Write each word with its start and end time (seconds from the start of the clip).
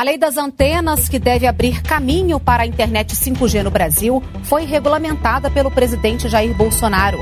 A 0.00 0.02
lei 0.02 0.16
das 0.16 0.38
antenas, 0.38 1.10
que 1.10 1.18
deve 1.18 1.46
abrir 1.46 1.82
caminho 1.82 2.40
para 2.40 2.62
a 2.62 2.66
internet 2.66 3.14
5G 3.14 3.62
no 3.62 3.70
Brasil, 3.70 4.22
foi 4.44 4.64
regulamentada 4.64 5.50
pelo 5.50 5.70
presidente 5.70 6.26
Jair 6.26 6.54
Bolsonaro. 6.54 7.18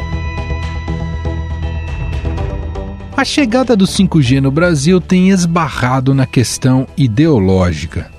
A 3.17 3.25
chegada 3.25 3.75
do 3.75 3.85
5G 3.85 4.41
no 4.41 4.53
Brasil 4.53 5.01
tem 5.01 5.31
esbarrado 5.31 6.15
na 6.15 6.25
questão 6.25 6.87
ideológica. 6.97 8.13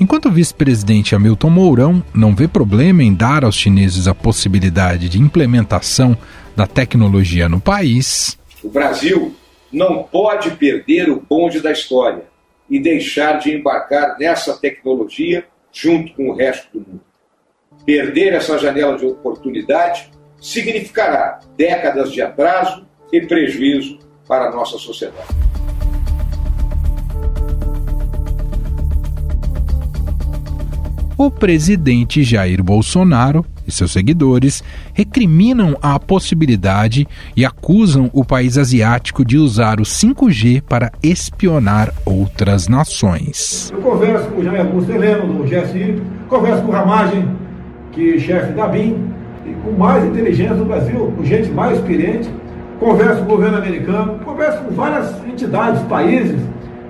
Enquanto 0.00 0.26
o 0.26 0.32
vice-presidente 0.32 1.14
Hamilton 1.14 1.50
Mourão 1.50 2.02
não 2.12 2.34
vê 2.34 2.48
problema 2.48 3.04
em 3.04 3.14
dar 3.14 3.44
aos 3.44 3.54
chineses 3.54 4.08
a 4.08 4.14
possibilidade 4.14 5.08
de 5.08 5.20
implementação 5.20 6.18
da 6.56 6.66
tecnologia 6.66 7.48
no 7.48 7.60
país. 7.60 8.36
O 8.60 8.70
Brasil 8.70 9.36
não 9.72 10.02
pode 10.02 10.50
perder 10.50 11.08
o 11.08 11.22
bonde 11.30 11.60
da 11.60 11.70
história 11.70 12.28
e 12.70 12.78
deixar 12.78 13.38
de 13.38 13.52
embarcar 13.52 14.16
nessa 14.18 14.56
tecnologia 14.56 15.44
junto 15.72 16.14
com 16.14 16.30
o 16.30 16.34
resto 16.34 16.68
do 16.72 16.78
mundo. 16.78 17.00
Perder 17.84 18.34
essa 18.34 18.58
janela 18.58 18.96
de 18.96 19.06
oportunidade 19.06 20.10
significará 20.40 21.40
décadas 21.56 22.12
de 22.12 22.22
atraso 22.22 22.86
e 23.12 23.20
prejuízo 23.20 23.98
para 24.26 24.46
a 24.46 24.50
nossa 24.50 24.78
sociedade. 24.78 25.28
O 31.18 31.30
presidente 31.30 32.22
Jair 32.22 32.62
Bolsonaro 32.62 33.44
e 33.70 33.76
seus 33.76 33.92
seguidores 33.92 34.62
recriminam 34.92 35.76
a 35.80 35.98
possibilidade 35.98 37.06
e 37.36 37.44
acusam 37.44 38.10
o 38.12 38.24
país 38.24 38.58
asiático 38.58 39.24
de 39.24 39.38
usar 39.38 39.80
o 39.80 39.84
5G 39.84 40.62
para 40.62 40.92
espionar 41.02 41.92
outras 42.04 42.68
nações. 42.68 43.72
Eu 43.72 43.80
converso 43.80 44.28
com 44.28 44.40
o 44.40 44.44
Jair 44.44 44.66
Augusto 44.66 44.92
do 44.92 45.44
GSI, 45.44 46.02
converso 46.28 46.62
com 46.62 46.68
o 46.68 46.74
Ramagem, 46.74 47.28
que 47.92 48.16
é 48.16 48.18
chefe 48.18 48.52
da 48.52 48.66
BIM, 48.66 48.96
e 49.46 49.52
com 49.64 49.72
mais 49.72 50.04
inteligência 50.04 50.54
do 50.54 50.64
Brasil, 50.64 51.12
com 51.16 51.24
gente 51.24 51.50
mais 51.50 51.78
experiente, 51.78 52.28
converso 52.78 53.24
com 53.24 53.32
o 53.32 53.36
governo 53.36 53.58
americano, 53.58 54.18
converso 54.24 54.62
com 54.64 54.74
várias 54.74 55.14
entidades, 55.26 55.82
países, 55.82 56.40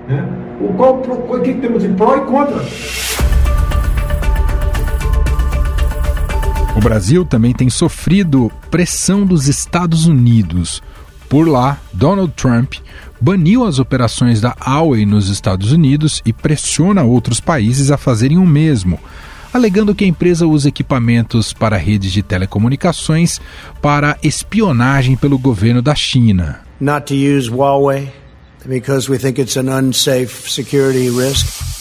né? 0.07 0.27
o 0.59 0.73
qual, 0.73 1.01
o 1.01 1.39
que 1.41 1.53
temos 1.55 1.83
de 1.83 1.89
pró 1.89 2.17
e 2.17 2.21
contra. 2.21 2.61
O 6.81 6.83
Brasil 6.83 7.23
também 7.23 7.53
tem 7.53 7.69
sofrido 7.69 8.51
pressão 8.71 9.23
dos 9.23 9.47
Estados 9.47 10.07
Unidos. 10.07 10.81
Por 11.29 11.47
lá, 11.47 11.79
Donald 11.93 12.33
Trump 12.35 12.73
baniu 13.21 13.67
as 13.67 13.77
operações 13.77 14.41
da 14.41 14.55
Huawei 14.59 15.05
nos 15.05 15.29
Estados 15.29 15.71
Unidos 15.71 16.23
e 16.25 16.33
pressiona 16.33 17.03
outros 17.03 17.39
países 17.39 17.91
a 17.91 17.97
fazerem 17.97 18.39
o 18.39 18.47
mesmo, 18.47 18.99
alegando 19.53 19.93
que 19.93 20.05
a 20.05 20.07
empresa 20.07 20.47
usa 20.47 20.69
equipamentos 20.69 21.53
para 21.53 21.77
redes 21.77 22.11
de 22.11 22.23
telecomunicações 22.23 23.39
para 23.79 24.17
espionagem 24.23 25.15
pelo 25.15 25.37
governo 25.37 25.83
da 25.83 25.93
China. 25.93 26.61
Not 26.79 27.05
to 27.05 27.13
use 27.13 27.47
Huawei 27.47 28.11
because 28.67 29.07
we 29.07 29.19
think 29.19 29.39
it's 29.39 29.55
an 29.55 29.69
unsafe 29.69 30.49
security 30.49 31.11
risk 31.11 31.80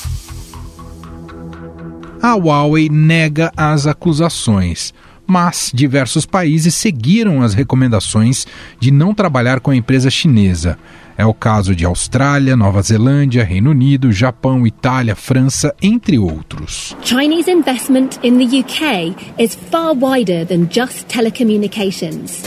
a 2.22 2.34
Huawei 2.34 2.88
nega 2.88 3.50
as 3.56 3.86
acusações, 3.86 4.92
mas 5.26 5.70
diversos 5.72 6.26
países 6.26 6.74
seguiram 6.74 7.42
as 7.42 7.54
recomendações 7.54 8.46
de 8.78 8.90
não 8.90 9.14
trabalhar 9.14 9.60
com 9.60 9.70
a 9.70 9.76
empresa 9.76 10.10
chinesa. 10.10 10.78
É 11.16 11.24
o 11.24 11.34
caso 11.34 11.74
de 11.74 11.84
Austrália, 11.84 12.56
Nova 12.56 12.80
Zelândia, 12.82 13.44
Reino 13.44 13.70
Unido, 13.70 14.10
Japão, 14.10 14.66
Itália, 14.66 15.14
França, 15.14 15.74
entre 15.82 16.18
outros. 16.18 16.96
Chinese 17.02 17.50
investment 17.50 18.18
in 18.22 18.38
the 18.38 18.60
UK 18.60 19.14
is 19.38 19.54
far 19.70 19.94
wider 19.94 20.46
than 20.46 20.66
just 20.70 21.06
telecommunications. 21.08 22.42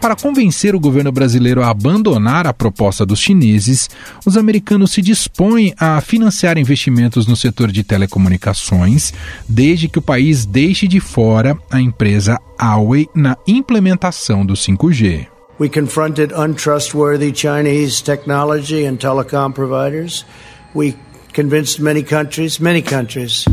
Para 0.00 0.14
convencer 0.14 0.74
o 0.74 0.80
governo 0.80 1.10
brasileiro 1.10 1.62
a 1.62 1.70
abandonar 1.70 2.46
a 2.46 2.52
proposta 2.52 3.04
dos 3.04 3.18
chineses, 3.18 3.88
os 4.24 4.36
americanos 4.36 4.92
se 4.92 5.02
dispõem 5.02 5.74
a 5.78 6.00
financiar 6.00 6.58
investimentos 6.58 7.26
no 7.26 7.34
setor 7.34 7.72
de 7.72 7.82
telecomunicações, 7.82 9.12
desde 9.48 9.88
que 9.88 9.98
o 9.98 10.02
país 10.02 10.44
deixe 10.44 10.86
de 10.86 11.00
fora 11.00 11.58
a 11.70 11.80
empresa 11.80 12.38
Huawei 12.60 13.08
na 13.14 13.36
implementação 13.46 14.44
do 14.44 14.54
5G. 14.54 15.26
We 15.58 15.70
confronted 15.70 16.34
untrustworthy 16.34 17.32
Chinese 17.32 18.02
technology 18.02 18.84
and 18.84 18.98
telecom 18.98 19.52
providers. 19.52 20.26
We 20.74 20.94
convinced 21.32 21.80
many 21.80 22.02
countries, 22.02 22.58
many 22.58 22.82
countries. 22.82 23.46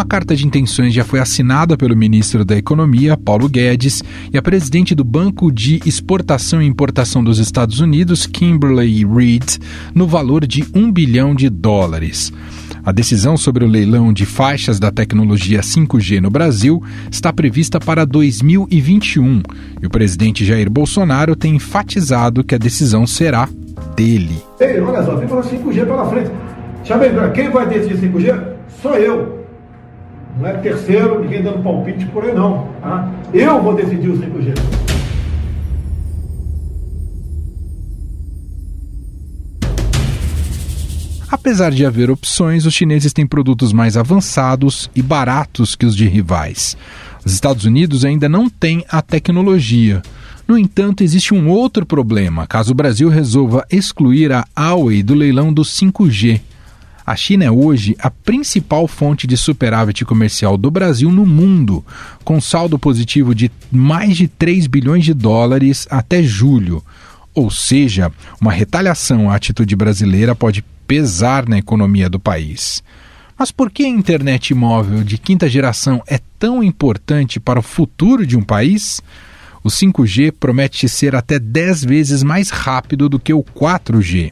Uma 0.00 0.06
carta 0.06 0.34
de 0.34 0.46
intenções 0.46 0.94
já 0.94 1.04
foi 1.04 1.20
assinada 1.20 1.76
pelo 1.76 1.94
ministro 1.94 2.42
da 2.42 2.56
Economia, 2.56 3.18
Paulo 3.18 3.46
Guedes, 3.46 4.02
e 4.32 4.38
a 4.38 4.40
presidente 4.40 4.94
do 4.94 5.04
Banco 5.04 5.52
de 5.52 5.78
Exportação 5.84 6.62
e 6.62 6.66
Importação 6.66 7.22
dos 7.22 7.38
Estados 7.38 7.80
Unidos, 7.80 8.24
Kimberly 8.24 9.04
Reid, 9.04 9.58
no 9.94 10.06
valor 10.06 10.46
de 10.46 10.64
um 10.74 10.90
bilhão 10.90 11.34
de 11.34 11.50
dólares. 11.50 12.32
A 12.82 12.92
decisão 12.92 13.36
sobre 13.36 13.62
o 13.62 13.68
leilão 13.68 14.10
de 14.10 14.24
faixas 14.24 14.80
da 14.80 14.90
tecnologia 14.90 15.60
5G 15.60 16.18
no 16.18 16.30
Brasil 16.30 16.82
está 17.10 17.30
prevista 17.30 17.78
para 17.78 18.06
2021 18.06 19.42
e 19.82 19.86
o 19.86 19.90
presidente 19.90 20.46
Jair 20.46 20.70
Bolsonaro 20.70 21.36
tem 21.36 21.56
enfatizado 21.56 22.42
que 22.42 22.54
a 22.54 22.58
decisão 22.58 23.06
será 23.06 23.46
dele. 23.94 24.42
Ei, 24.60 24.80
olha 24.80 25.02
só, 25.04 25.16
tem 25.16 25.28
5G 25.28 25.84
pela 25.84 26.08
frente. 26.08 26.30
Sabe 26.88 27.10
quem 27.34 27.50
vai 27.50 27.68
decidir 27.68 27.98
5G? 27.98 28.42
Sou 28.80 28.96
eu. 28.96 29.39
Não 30.38 30.46
é 30.46 30.52
terceiro, 30.54 31.20
ninguém 31.20 31.42
dando 31.42 31.62
palpite 31.62 32.06
por 32.06 32.24
aí 32.24 32.34
não. 32.34 32.68
Tá? 32.80 33.10
Eu 33.32 33.62
vou 33.62 33.74
decidir 33.74 34.08
o 34.08 34.18
5G. 34.18 34.54
Apesar 41.30 41.70
de 41.70 41.86
haver 41.86 42.10
opções, 42.10 42.66
os 42.66 42.74
chineses 42.74 43.12
têm 43.12 43.26
produtos 43.26 43.72
mais 43.72 43.96
avançados 43.96 44.90
e 44.94 45.00
baratos 45.00 45.74
que 45.74 45.86
os 45.86 45.96
de 45.96 46.06
rivais. 46.06 46.76
Os 47.24 47.32
Estados 47.32 47.64
Unidos 47.64 48.04
ainda 48.04 48.28
não 48.28 48.48
têm 48.48 48.84
a 48.88 49.00
tecnologia. 49.00 50.02
No 50.46 50.58
entanto, 50.58 51.04
existe 51.04 51.32
um 51.32 51.48
outro 51.48 51.86
problema 51.86 52.46
caso 52.46 52.72
o 52.72 52.74
Brasil 52.74 53.08
resolva 53.08 53.64
excluir 53.70 54.32
a 54.32 54.44
Huawei 54.58 55.02
do 55.02 55.14
leilão 55.14 55.52
do 55.52 55.62
5G, 55.62 56.40
a 57.10 57.16
China 57.16 57.44
é 57.44 57.50
hoje 57.50 57.96
a 57.98 58.08
principal 58.08 58.86
fonte 58.86 59.26
de 59.26 59.36
superávit 59.36 60.04
comercial 60.04 60.56
do 60.56 60.70
Brasil 60.70 61.10
no 61.10 61.26
mundo, 61.26 61.84
com 62.22 62.40
saldo 62.40 62.78
positivo 62.78 63.34
de 63.34 63.50
mais 63.68 64.16
de 64.16 64.28
3 64.28 64.68
bilhões 64.68 65.04
de 65.04 65.12
dólares 65.12 65.88
até 65.90 66.22
julho. 66.22 66.80
Ou 67.34 67.50
seja, 67.50 68.12
uma 68.40 68.52
retaliação 68.52 69.28
à 69.28 69.34
atitude 69.34 69.74
brasileira 69.74 70.36
pode 70.36 70.64
pesar 70.86 71.48
na 71.48 71.58
economia 71.58 72.08
do 72.08 72.20
país. 72.20 72.80
Mas 73.36 73.50
por 73.50 73.72
que 73.72 73.82
a 73.82 73.88
internet 73.88 74.54
móvel 74.54 75.02
de 75.02 75.18
quinta 75.18 75.48
geração 75.48 76.00
é 76.06 76.20
tão 76.38 76.62
importante 76.62 77.40
para 77.40 77.58
o 77.58 77.62
futuro 77.62 78.24
de 78.24 78.36
um 78.36 78.42
país? 78.42 79.02
O 79.64 79.68
5G 79.68 80.32
promete 80.38 80.88
ser 80.88 81.16
até 81.16 81.40
10 81.40 81.84
vezes 81.84 82.22
mais 82.22 82.50
rápido 82.50 83.08
do 83.08 83.18
que 83.18 83.34
o 83.34 83.42
4G. 83.42 84.30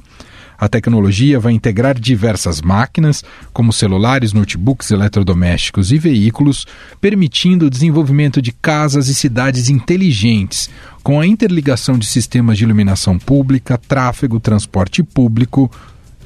A 0.60 0.68
tecnologia 0.68 1.38
vai 1.38 1.52
integrar 1.52 1.96
diversas 1.96 2.60
máquinas, 2.60 3.22
como 3.52 3.72
celulares, 3.72 4.32
notebooks, 4.32 4.90
eletrodomésticos 4.90 5.92
e 5.92 5.98
veículos, 5.98 6.66
permitindo 7.00 7.66
o 7.66 7.70
desenvolvimento 7.70 8.42
de 8.42 8.50
casas 8.50 9.06
e 9.06 9.14
cidades 9.14 9.68
inteligentes, 9.68 10.68
com 11.04 11.20
a 11.20 11.26
interligação 11.26 11.96
de 11.96 12.06
sistemas 12.06 12.58
de 12.58 12.64
iluminação 12.64 13.20
pública, 13.20 13.78
tráfego, 13.78 14.40
transporte 14.40 15.00
público, 15.04 15.70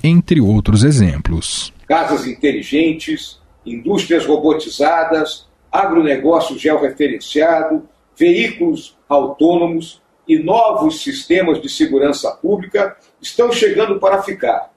entre 0.02 0.40
outros 0.40 0.82
exemplos. 0.82 1.70
Casas 1.86 2.26
inteligentes, 2.26 3.38
indústrias 3.66 4.24
robotizadas, 4.24 5.46
agronegócio 5.70 6.58
georreferenciado, 6.58 7.82
veículos 8.18 8.96
autônomos 9.06 10.00
e 10.26 10.38
novos 10.38 11.02
sistemas 11.02 11.60
de 11.60 11.68
segurança 11.68 12.30
pública 12.30 12.96
estão 13.22 13.52
chegando 13.52 14.00
para 14.00 14.22
ficar, 14.22 14.72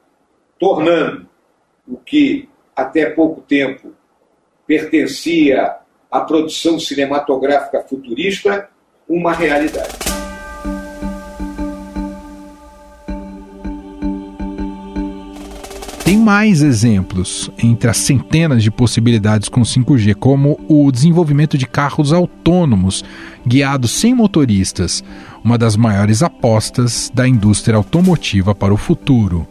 tornando 0.60 1.28
o 1.88 1.98
que 1.98 2.48
até 2.76 3.10
pouco 3.10 3.42
tempo 3.42 3.94
pertencia 4.68 5.78
à 6.12 6.22
produção 6.22 6.80
cinematográfica 6.80 7.82
futurista 7.82 8.70
uma 9.10 9.34
realidade. 9.34 10.15
Mais 16.26 16.64
exemplos 16.64 17.52
entre 17.62 17.88
as 17.88 17.98
centenas 17.98 18.64
de 18.64 18.72
possibilidades 18.72 19.48
com 19.48 19.62
5G, 19.62 20.16
como 20.16 20.60
o 20.68 20.92
desenvolvimento 20.92 21.56
de 21.56 21.68
carros 21.68 22.12
autônomos 22.12 23.06
guiados 23.46 23.92
sem 23.92 24.16
motoristas, 24.16 25.04
uma 25.44 25.56
das 25.56 25.76
maiores 25.76 26.24
apostas 26.24 27.12
da 27.14 27.28
indústria 27.28 27.78
automotiva 27.78 28.56
para 28.56 28.74
o 28.74 28.78
futuro. 28.78 29.48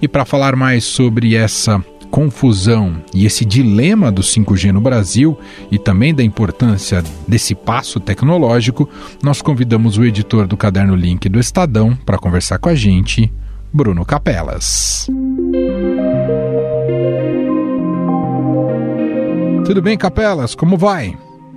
E 0.00 0.08
para 0.08 0.24
falar 0.24 0.56
mais 0.56 0.84
sobre 0.84 1.36
essa 1.36 1.84
confusão 2.10 3.02
e 3.12 3.26
esse 3.26 3.44
dilema 3.44 4.10
do 4.10 4.22
5G 4.22 4.72
no 4.72 4.80
Brasil 4.80 5.38
e 5.70 5.78
também 5.78 6.14
da 6.14 6.22
importância 6.22 7.04
desse 7.28 7.54
passo 7.54 8.00
tecnológico, 8.00 8.88
nós 9.22 9.42
convidamos 9.42 9.98
o 9.98 10.04
editor 10.04 10.46
do 10.46 10.56
Caderno 10.56 10.94
Link 10.94 11.28
do 11.28 11.38
Estadão 11.38 11.94
para 11.94 12.16
conversar 12.16 12.58
com 12.58 12.70
a 12.70 12.74
gente, 12.74 13.30
Bruno 13.70 14.06
Capelas. 14.06 15.06
Tudo 19.64 19.80
bem, 19.80 19.96
Capelas? 19.96 20.54
Como 20.54 20.76
vai? 20.76 21.16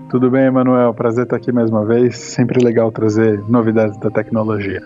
Tudo 0.10 0.32
bem, 0.32 0.46
Emanuel. 0.46 0.94
Prazer 0.94 1.26
estar 1.26 1.36
aqui 1.36 1.52
mais 1.52 1.70
uma 1.70 1.86
vez. 1.86 2.18
Sempre 2.18 2.64
legal 2.64 2.90
trazer 2.90 3.44
novidades 3.50 3.98
da 4.00 4.10
tecnologia. 4.10 4.82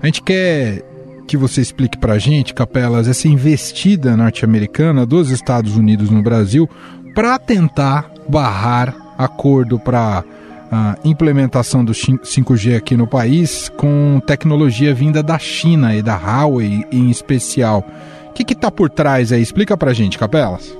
A 0.00 0.06
gente 0.06 0.22
quer 0.22 0.82
que 1.28 1.36
você 1.36 1.60
explique 1.60 1.98
para 1.98 2.14
a 2.14 2.18
gente, 2.18 2.54
Capelas, 2.54 3.08
essa 3.08 3.28
investida 3.28 4.16
norte-americana 4.16 5.04
dos 5.04 5.30
Estados 5.30 5.76
Unidos 5.76 6.08
no 6.08 6.22
Brasil 6.22 6.68
para 7.14 7.38
tentar 7.38 8.10
barrar 8.26 8.94
acordo 9.18 9.78
para 9.78 10.24
a 10.70 10.96
implementação 11.04 11.84
do 11.84 11.92
5G 11.92 12.76
aqui 12.76 12.96
no 12.96 13.06
país 13.06 13.68
com 13.68 14.20
tecnologia 14.26 14.94
vinda 14.94 15.22
da 15.22 15.38
China 15.38 15.94
e 15.94 16.00
da 16.00 16.16
Huawei 16.16 16.84
em 16.90 17.10
especial. 17.10 17.84
O 18.30 18.32
que 18.32 18.50
está 18.52 18.70
por 18.70 18.88
trás 18.88 19.30
aí? 19.30 19.42
Explica 19.42 19.76
para 19.76 19.90
a 19.90 19.94
gente, 19.94 20.18
Capelas. 20.18 20.76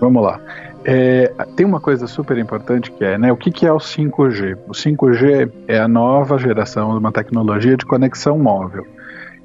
Vamos 0.00 0.22
lá. 0.22 0.40
É, 0.84 1.28
tem 1.56 1.64
uma 1.64 1.80
coisa 1.80 2.06
super 2.06 2.36
importante 2.36 2.90
que 2.92 3.04
é, 3.04 3.16
né, 3.16 3.32
o 3.32 3.36
que, 3.36 3.50
que 3.50 3.66
é 3.66 3.72
o 3.72 3.78
5G? 3.78 4.58
O 4.68 4.72
5G 4.72 5.50
é 5.66 5.78
a 5.78 5.88
nova 5.88 6.36
geração 6.36 6.92
de 6.92 6.98
uma 6.98 7.10
tecnologia 7.10 7.76
de 7.76 7.86
conexão 7.86 8.38
móvel 8.38 8.86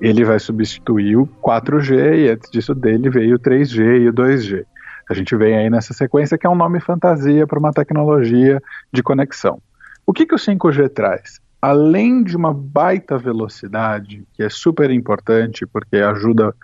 ele 0.02 0.24
vai 0.24 0.40
substituir 0.40 1.18
o 1.18 1.28
4G 1.42 2.26
e 2.26 2.30
antes 2.30 2.50
disso 2.50 2.74
dele 2.74 3.10
veio 3.10 3.36
o 3.36 3.40
3G 3.40 4.02
e 4.02 4.10
o 4.10 4.14
2G. 4.14 4.64
A 5.10 5.14
gente 5.14 5.36
vem 5.36 5.58
aí 5.58 5.70
nessa 5.70 5.94
sequência 5.94 6.38
que 6.38 6.48
é 6.48 6.50
um 6.50 6.56
nome 6.56 6.80
fantasia 6.80 7.46
para 7.46 7.60
uma 7.60 7.74
tecnologia 7.74 8.62
de 8.92 9.04
conexão. 9.04 9.62
O 10.06 10.14
que, 10.14 10.26
que 10.26 10.36
o 10.36 10.38
5G 10.38 10.90
traz? 10.90 11.40
Além 11.62 12.24
de 12.24 12.38
uma 12.38 12.54
baita 12.54 13.18
velocidade, 13.18 14.26
que 14.34 14.44
é 14.44 14.50
super 14.50 14.90
importante 14.90 15.66
porque 15.66 15.98
ajuda 15.98 16.56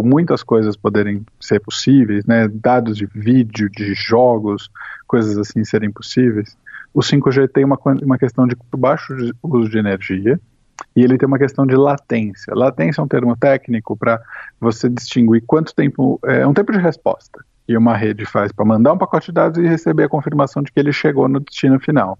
muitas 0.00 0.44
coisas 0.44 0.76
poderem 0.76 1.26
ser 1.40 1.58
possíveis, 1.60 2.24
né? 2.24 2.46
dados 2.48 2.96
de 2.96 3.06
vídeo, 3.06 3.68
de 3.68 3.94
jogos, 3.94 4.70
coisas 5.08 5.36
assim 5.36 5.64
serem 5.64 5.90
possíveis, 5.90 6.56
o 6.94 7.00
5G 7.00 7.48
tem 7.48 7.64
uma, 7.64 7.78
uma 8.02 8.18
questão 8.18 8.46
de 8.46 8.56
baixo 8.76 9.14
uso 9.42 9.68
de 9.68 9.78
energia, 9.78 10.38
e 10.94 11.02
ele 11.02 11.16
tem 11.16 11.26
uma 11.26 11.38
questão 11.38 11.66
de 11.66 11.74
latência. 11.74 12.54
Latência 12.54 13.00
é 13.00 13.04
um 13.04 13.08
termo 13.08 13.36
técnico 13.36 13.96
para 13.96 14.20
você 14.60 14.88
distinguir 14.88 15.42
quanto 15.46 15.74
tempo 15.74 16.20
é 16.24 16.46
um 16.46 16.52
tempo 16.52 16.72
de 16.72 16.78
resposta 16.78 17.44
que 17.66 17.76
uma 17.76 17.96
rede 17.96 18.24
faz 18.24 18.52
para 18.52 18.64
mandar 18.64 18.92
um 18.92 18.98
pacote 18.98 19.26
de 19.26 19.32
dados 19.32 19.58
e 19.58 19.66
receber 19.66 20.04
a 20.04 20.08
confirmação 20.08 20.62
de 20.62 20.72
que 20.72 20.80
ele 20.80 20.92
chegou 20.92 21.28
no 21.28 21.40
destino 21.40 21.78
final. 21.80 22.18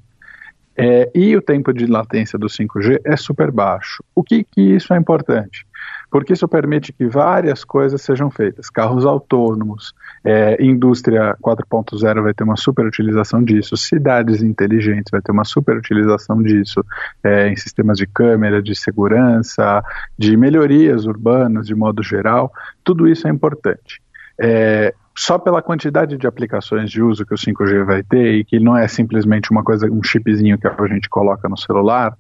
É, 0.77 1.11
e 1.15 1.37
o 1.37 1.43
tempo 1.43 1.73
de 1.73 1.87
latência 1.87 2.39
do 2.39 2.47
5G 2.47 3.01
é 3.05 3.17
super 3.17 3.51
baixo. 3.51 4.03
O 4.15 4.23
que, 4.23 4.45
que 4.45 4.61
isso 4.61 4.93
é 4.95 4.97
importante? 4.97 5.67
porque 6.13 6.35
isso 6.35 6.47
permite 6.47 6.93
que 6.93 7.07
várias 7.07 7.65
coisas 7.65 8.03
sejam 8.03 8.31
feitas. 8.31 8.69
Carros 8.69 9.07
autônomos, 9.07 9.95
é, 10.23 10.63
indústria 10.63 11.35
4.0 11.43 12.23
vai 12.23 12.35
ter 12.35 12.45
uma 12.45 12.55
super 12.55 12.85
utilização 12.85 13.43
disso, 13.43 13.79
cidades 13.79 14.43
inteligentes 14.43 15.11
vai 15.11 15.23
ter 15.23 15.33
uma 15.33 15.45
super 15.45 15.75
utilização 15.75 16.43
disso, 16.43 16.85
é, 17.25 17.49
em 17.49 17.57
sistemas 17.57 17.97
de 17.97 18.07
câmera, 18.07 18.63
de 18.63 18.75
segurança, 18.75 19.83
de 20.19 20.37
melhorias 20.37 21.07
urbanas 21.07 21.67
de 21.67 21.75
modo 21.75 22.03
geral, 22.03 22.53
tudo 22.85 23.09
isso 23.09 23.27
é 23.27 23.31
importante. 23.31 24.03
É, 24.39 24.95
só 25.15 25.39
pela 25.39 25.63
quantidade 25.63 26.17
de 26.17 26.27
aplicações 26.27 26.91
de 26.91 27.03
uso 27.03 27.27
que 27.27 27.35
o 27.35 27.37
5G 27.37 27.85
vai 27.85 28.03
ter 28.03 28.35
e 28.35 28.45
que 28.45 28.59
não 28.59 28.77
é 28.77 28.89
simplesmente 28.89 29.51
uma 29.51 29.63
coisa, 29.63 29.91
um 29.91 30.03
chipzinho 30.03 30.59
que 30.59 30.67
a 30.67 30.87
gente 30.89 31.09
coloca 31.09 31.49
no 31.49 31.57
celular, 31.57 32.17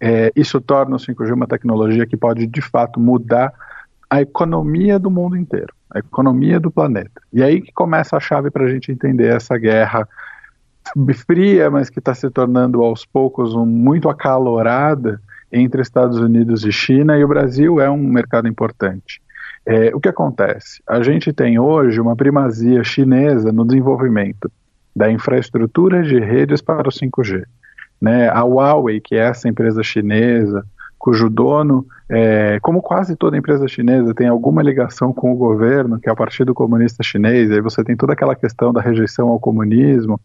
é, 0.00 0.32
isso 0.34 0.60
torna 0.60 0.96
o 0.96 0.98
5G 0.98 1.34
uma 1.34 1.46
tecnologia 1.46 2.06
que 2.06 2.16
pode 2.16 2.46
de 2.46 2.62
fato 2.62 2.98
mudar 2.98 3.52
a 4.08 4.22
economia 4.22 4.98
do 4.98 5.10
mundo 5.10 5.36
inteiro, 5.36 5.72
a 5.90 5.98
economia 5.98 6.58
do 6.58 6.70
planeta. 6.70 7.20
E 7.32 7.42
aí 7.42 7.60
que 7.60 7.72
começa 7.72 8.16
a 8.16 8.20
chave 8.20 8.50
para 8.50 8.64
a 8.64 8.68
gente 8.68 8.90
entender 8.90 9.26
essa 9.26 9.56
guerra 9.58 10.08
fria, 11.26 11.70
mas 11.70 11.90
que 11.90 11.98
está 11.98 12.14
se 12.14 12.28
tornando 12.30 12.82
aos 12.82 13.04
poucos 13.04 13.54
um, 13.54 13.66
muito 13.66 14.08
acalorada 14.08 15.20
entre 15.52 15.82
Estados 15.82 16.18
Unidos 16.18 16.64
e 16.64 16.72
China, 16.72 17.18
e 17.18 17.24
o 17.24 17.28
Brasil 17.28 17.80
é 17.80 17.90
um 17.90 17.98
mercado 17.98 18.48
importante. 18.48 19.20
É, 19.66 19.94
o 19.94 20.00
que 20.00 20.08
acontece? 20.08 20.82
A 20.88 21.02
gente 21.02 21.32
tem 21.32 21.58
hoje 21.58 22.00
uma 22.00 22.16
primazia 22.16 22.82
chinesa 22.82 23.52
no 23.52 23.64
desenvolvimento 23.64 24.50
da 24.94 25.10
infraestrutura 25.10 26.02
de 26.02 26.18
redes 26.18 26.60
para 26.60 26.88
o 26.88 26.92
5G. 26.92 27.44
Né? 28.00 28.28
A 28.28 28.42
Huawei, 28.42 29.00
que 29.00 29.14
é 29.14 29.20
essa 29.20 29.48
empresa 29.48 29.82
chinesa, 29.82 30.64
cujo 30.98 31.30
dono, 31.30 31.86
é, 32.08 32.58
como 32.60 32.82
quase 32.82 33.16
toda 33.16 33.36
empresa 33.36 33.66
chinesa, 33.68 34.14
tem 34.14 34.28
alguma 34.28 34.62
ligação 34.62 35.12
com 35.12 35.32
o 35.32 35.36
governo, 35.36 35.98
que 35.98 36.08
é 36.08 36.12
o 36.12 36.16
Partido 36.16 36.52
Comunista 36.52 37.02
Chinês, 37.02 37.50
e 37.50 37.54
aí 37.54 37.60
você 37.60 37.82
tem 37.82 37.96
toda 37.96 38.12
aquela 38.12 38.34
questão 38.34 38.72
da 38.72 38.80
rejeição 38.80 39.28
ao 39.28 39.40
comunismo, 39.40 40.20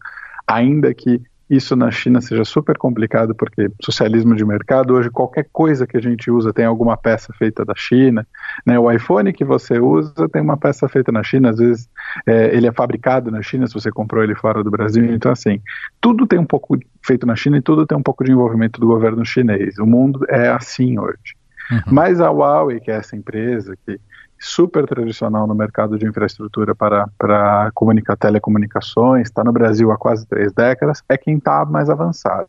ainda 0.45 0.93
que 0.93 1.21
isso 1.49 1.75
na 1.75 1.91
China 1.91 2.21
seja 2.21 2.43
super 2.43 2.77
complicado, 2.77 3.35
porque 3.35 3.69
socialismo 3.81 4.35
de 4.35 4.43
mercado, 4.43 4.95
hoje 4.95 5.09
qualquer 5.09 5.47
coisa 5.51 5.85
que 5.85 5.95
a 5.95 6.01
gente 6.01 6.31
usa 6.31 6.51
tem 6.51 6.65
alguma 6.65 6.97
peça 6.97 7.31
feita 7.33 7.63
da 7.63 7.73
China. 7.75 8.25
Né? 8.65 8.79
O 8.79 8.91
iPhone 8.91 9.31
que 9.31 9.45
você 9.45 9.79
usa 9.79 10.27
tem 10.29 10.41
uma 10.41 10.57
peça 10.57 10.87
feita 10.87 11.11
na 11.11 11.23
China, 11.23 11.51
às 11.51 11.57
vezes 11.57 11.89
é, 12.25 12.55
ele 12.55 12.67
é 12.67 12.71
fabricado 12.71 13.29
na 13.29 13.41
China, 13.41 13.67
se 13.67 13.73
você 13.73 13.91
comprou 13.91 14.23
ele 14.23 14.35
fora 14.35 14.63
do 14.63 14.71
Brasil. 14.71 15.05
Então, 15.13 15.31
assim, 15.31 15.61
tudo 16.01 16.25
tem 16.25 16.39
um 16.39 16.45
pouco 16.45 16.77
feito 17.03 17.27
na 17.27 17.35
China 17.35 17.57
e 17.57 17.61
tudo 17.61 17.85
tem 17.85 17.97
um 17.97 18.03
pouco 18.03 18.23
de 18.23 18.31
envolvimento 18.31 18.79
do 18.79 18.87
governo 18.87 19.23
chinês. 19.25 19.77
O 19.77 19.85
mundo 19.85 20.25
é 20.27 20.49
assim 20.49 20.97
hoje. 20.97 21.35
Uhum. 21.71 21.81
Mas 21.87 22.19
a 22.21 22.29
Huawei, 22.29 22.79
que 22.79 22.91
é 22.91 22.95
essa 22.95 23.15
empresa 23.15 23.75
que 23.85 23.99
super 24.39 24.85
tradicional 24.85 25.47
no 25.47 25.55
mercado 25.55 25.97
de 25.97 26.05
infraestrutura 26.05 26.75
para, 26.75 27.07
para 27.17 27.71
comunicar 27.73 28.15
telecomunicações, 28.17 29.27
está 29.27 29.43
no 29.43 29.51
Brasil 29.51 29.91
há 29.91 29.97
quase 29.97 30.27
três 30.27 30.53
décadas, 30.53 31.01
é 31.09 31.17
quem 31.17 31.37
está 31.37 31.65
mais 31.65 31.89
avançado. 31.89 32.47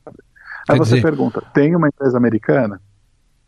Aí 0.69 0.77
Quer 0.77 0.79
você 0.79 0.97
dizer... 0.97 1.03
pergunta, 1.03 1.43
tem 1.55 1.75
uma 1.75 1.89
empresa 1.89 2.17
americana? 2.17 2.81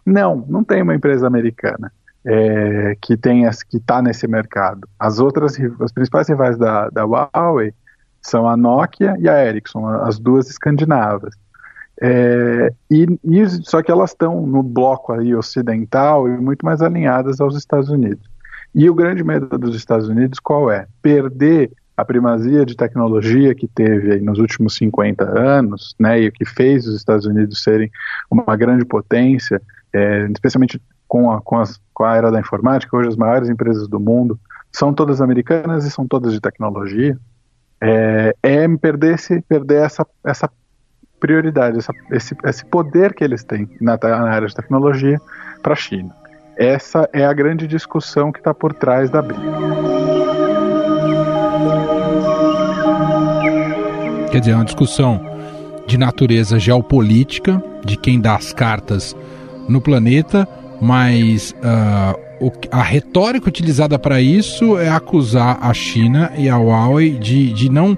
Não, 0.06 0.44
não 0.48 0.64
tem 0.64 0.82
uma 0.82 0.94
empresa 0.94 1.26
americana 1.26 1.92
é, 2.24 2.96
que 3.00 3.16
tenha 3.16 3.50
que 3.68 3.76
está 3.76 4.00
nesse 4.00 4.26
mercado. 4.26 4.88
As 4.98 5.18
outras, 5.18 5.56
as 5.80 5.92
principais 5.92 6.28
rivais 6.28 6.56
da, 6.56 6.88
da 6.90 7.04
Huawei 7.04 7.74
são 8.22 8.48
a 8.48 8.56
Nokia 8.56 9.16
e 9.18 9.28
a 9.28 9.44
Ericsson, 9.44 9.86
as 9.88 10.18
duas 10.18 10.48
escandinavas. 10.48 11.34
É, 12.00 12.72
e, 12.90 13.06
e, 13.24 13.48
só 13.64 13.82
que 13.82 13.90
elas 13.90 14.10
estão 14.10 14.46
no 14.46 14.62
bloco 14.62 15.12
aí 15.12 15.34
ocidental 15.34 16.28
e 16.28 16.38
muito 16.38 16.64
mais 16.64 16.80
alinhadas 16.80 17.40
aos 17.40 17.56
Estados 17.56 17.88
Unidos. 17.88 18.28
E 18.74 18.88
o 18.88 18.94
grande 18.94 19.24
medo 19.24 19.58
dos 19.58 19.74
Estados 19.74 20.08
Unidos 20.08 20.38
qual 20.38 20.70
é? 20.70 20.86
Perder 21.02 21.70
a 21.96 22.04
primazia 22.04 22.64
de 22.64 22.76
tecnologia 22.76 23.52
que 23.56 23.66
teve 23.66 24.20
nos 24.20 24.38
últimos 24.38 24.76
50 24.76 25.24
anos, 25.24 25.96
né, 25.98 26.20
e 26.20 26.28
o 26.28 26.32
que 26.32 26.44
fez 26.44 26.86
os 26.86 26.94
Estados 26.94 27.26
Unidos 27.26 27.60
serem 27.60 27.90
uma 28.30 28.54
grande 28.56 28.84
potência, 28.84 29.60
é, 29.92 30.28
especialmente 30.32 30.80
com 31.08 31.28
a, 31.28 31.40
com, 31.40 31.58
as, 31.58 31.80
com 31.92 32.04
a 32.04 32.14
era 32.14 32.30
da 32.30 32.38
informática, 32.38 32.96
hoje 32.96 33.08
as 33.08 33.16
maiores 33.16 33.48
empresas 33.48 33.88
do 33.88 33.98
mundo 33.98 34.38
são 34.70 34.94
todas 34.94 35.20
americanas 35.20 35.84
e 35.84 35.90
são 35.90 36.06
todas 36.06 36.32
de 36.32 36.40
tecnologia, 36.40 37.18
é, 37.80 38.32
é 38.44 38.68
perder, 38.76 39.14
esse, 39.14 39.40
perder 39.42 39.82
essa, 39.82 40.06
essa 40.24 40.48
prioridade, 41.18 41.78
essa, 41.78 41.92
esse, 42.10 42.36
esse 42.44 42.64
poder 42.64 43.14
que 43.14 43.24
eles 43.24 43.44
têm 43.44 43.68
na, 43.80 43.98
na 44.02 44.30
área 44.30 44.48
de 44.48 44.54
tecnologia 44.54 45.20
para 45.62 45.72
a 45.72 45.76
China. 45.76 46.14
Essa 46.56 47.08
é 47.12 47.24
a 47.24 47.32
grande 47.32 47.66
discussão 47.66 48.32
que 48.32 48.38
está 48.38 48.52
por 48.52 48.72
trás 48.74 49.10
da 49.10 49.22
briga. 49.22 49.42
Quer 54.30 54.40
dizer, 54.40 54.52
é 54.52 54.54
uma 54.54 54.64
discussão 54.64 55.20
de 55.86 55.96
natureza 55.96 56.58
geopolítica, 56.58 57.62
de 57.84 57.96
quem 57.96 58.20
dá 58.20 58.34
as 58.34 58.52
cartas 58.52 59.16
no 59.68 59.80
planeta, 59.80 60.46
mas 60.80 61.52
uh, 61.52 62.46
o, 62.46 62.52
a 62.70 62.82
retórica 62.82 63.48
utilizada 63.48 63.98
para 63.98 64.20
isso 64.20 64.78
é 64.78 64.88
acusar 64.88 65.58
a 65.62 65.72
China 65.72 66.30
e 66.36 66.48
a 66.48 66.56
Huawei 66.56 67.18
de, 67.18 67.52
de 67.52 67.70
não 67.70 67.96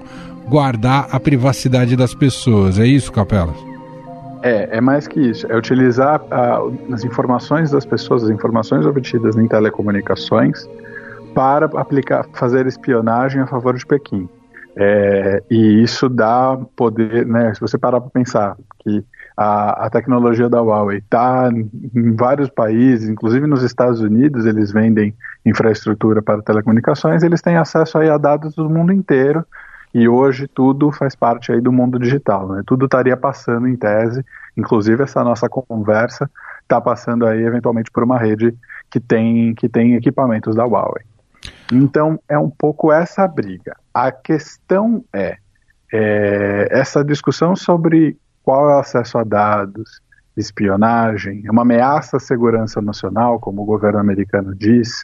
guardar 0.51 1.07
a 1.09 1.17
privacidade 1.17 1.95
das 1.95 2.13
pessoas. 2.13 2.77
É 2.77 2.85
isso, 2.85 3.09
Capela? 3.09 3.53
É, 4.43 4.77
é 4.77 4.81
mais 4.81 5.07
que 5.07 5.17
isso. 5.17 5.49
É 5.49 5.55
utilizar 5.55 6.21
as 6.91 7.05
informações 7.05 7.71
das 7.71 7.85
pessoas, 7.85 8.25
as 8.25 8.29
informações 8.29 8.85
obtidas 8.85 9.37
em 9.37 9.47
telecomunicações, 9.47 10.67
para 11.33 11.67
aplicar, 11.79 12.25
fazer 12.33 12.67
espionagem 12.67 13.39
a 13.39 13.47
favor 13.47 13.77
de 13.77 13.85
Pequim. 13.85 14.27
É, 14.75 15.41
e 15.49 15.81
isso 15.81 16.09
dá 16.09 16.57
poder, 16.75 17.25
né? 17.25 17.53
Se 17.53 17.61
você 17.61 17.77
parar 17.77 18.01
para 18.01 18.09
pensar 18.09 18.57
que 18.83 19.05
a, 19.37 19.85
a, 19.85 19.89
tecnologia 19.89 20.49
da 20.49 20.61
Huawei 20.61 20.97
está 20.97 21.49
em 21.53 22.13
vários 22.13 22.49
países, 22.49 23.07
inclusive 23.07 23.47
nos 23.47 23.63
Estados 23.63 24.01
Unidos, 24.01 24.45
eles 24.45 24.71
vendem 24.71 25.13
infraestrutura 25.45 26.21
para 26.21 26.41
telecomunicações, 26.41 27.23
eles 27.23 27.41
têm 27.41 27.55
acesso 27.55 27.97
aí 27.97 28.09
a 28.09 28.17
dados 28.17 28.53
do 28.55 28.69
mundo 28.69 28.91
inteiro 28.91 29.45
e 29.93 30.07
hoje 30.07 30.47
tudo 30.47 30.91
faz 30.91 31.15
parte 31.15 31.51
aí 31.51 31.59
do 31.59 31.71
mundo 31.71 31.99
digital, 31.99 32.47
né? 32.49 32.63
Tudo 32.65 32.85
estaria 32.85 33.17
passando 33.17 33.67
em 33.67 33.75
tese, 33.75 34.25
inclusive 34.55 35.03
essa 35.03 35.23
nossa 35.23 35.49
conversa 35.49 36.29
está 36.61 36.79
passando 36.79 37.25
aí 37.25 37.43
eventualmente 37.43 37.91
por 37.91 38.03
uma 38.03 38.17
rede 38.17 38.55
que 38.89 38.99
tem 38.99 39.53
que 39.53 39.67
tem 39.67 39.95
equipamentos 39.95 40.55
da 40.55 40.65
Huawei. 40.65 41.03
Então, 41.71 42.19
é 42.27 42.37
um 42.37 42.49
pouco 42.49 42.91
essa 42.91 43.27
briga. 43.27 43.75
A 43.93 44.11
questão 44.11 45.03
é, 45.13 45.37
é 45.91 46.67
essa 46.69 47.03
discussão 47.03 47.55
sobre 47.55 48.17
qual 48.43 48.69
é 48.69 48.75
o 48.75 48.79
acesso 48.79 49.17
a 49.17 49.23
dados, 49.23 50.01
espionagem, 50.35 51.43
é 51.45 51.51
uma 51.51 51.61
ameaça 51.61 52.17
à 52.17 52.19
segurança 52.19 52.81
nacional, 52.81 53.39
como 53.39 53.61
o 53.61 53.65
governo 53.65 53.99
americano 53.99 54.55
diz, 54.55 55.03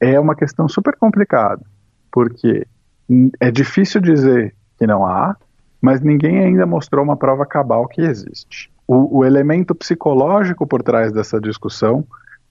é 0.00 0.18
uma 0.18 0.34
questão 0.34 0.68
super 0.68 0.96
complicada, 0.96 1.62
porque 2.10 2.66
é 3.40 3.50
difícil 3.50 4.00
dizer 4.00 4.54
que 4.78 4.86
não 4.86 5.06
há, 5.06 5.36
mas 5.80 6.00
ninguém 6.00 6.40
ainda 6.40 6.66
mostrou 6.66 7.04
uma 7.04 7.16
prova 7.16 7.46
cabal 7.46 7.86
que 7.86 8.00
existe. 8.00 8.70
O, 8.86 9.18
o 9.18 9.24
elemento 9.24 9.74
psicológico 9.74 10.66
por 10.66 10.82
trás 10.82 11.12
dessa 11.12 11.40
discussão 11.40 12.04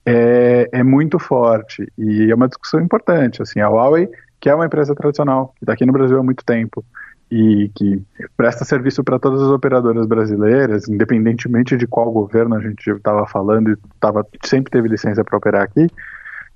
é, 0.04 0.68
é 0.72 0.82
muito 0.82 1.18
forte 1.18 1.90
e 1.98 2.30
é 2.30 2.34
uma 2.34 2.48
discussão 2.48 2.80
importante. 2.80 3.42
Assim, 3.42 3.60
a 3.60 3.68
Huawei, 3.68 4.08
que 4.40 4.48
é 4.48 4.54
uma 4.54 4.66
empresa 4.66 4.94
tradicional, 4.94 5.52
que 5.56 5.64
está 5.64 5.72
aqui 5.72 5.84
no 5.84 5.92
Brasil 5.92 6.18
há 6.18 6.22
muito 6.22 6.44
tempo 6.44 6.84
e 7.30 7.70
que 7.74 8.00
presta 8.36 8.64
serviço 8.64 9.02
para 9.02 9.18
todas 9.18 9.42
as 9.42 9.48
operadoras 9.48 10.06
brasileiras, 10.06 10.88
independentemente 10.88 11.76
de 11.76 11.86
qual 11.86 12.10
governo 12.12 12.54
a 12.54 12.60
gente 12.60 12.88
estava 12.88 13.26
falando 13.26 13.72
e 13.72 13.76
tava, 13.98 14.24
sempre 14.44 14.70
teve 14.70 14.88
licença 14.88 15.24
para 15.24 15.36
operar 15.36 15.62
aqui, 15.62 15.88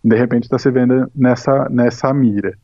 de 0.03 0.17
repente 0.17 0.45
está 0.45 0.59
se 0.59 0.71
vendo 0.71 1.11
nessa, 1.15 1.69
nessa 1.69 2.15
mira. 2.15 2.57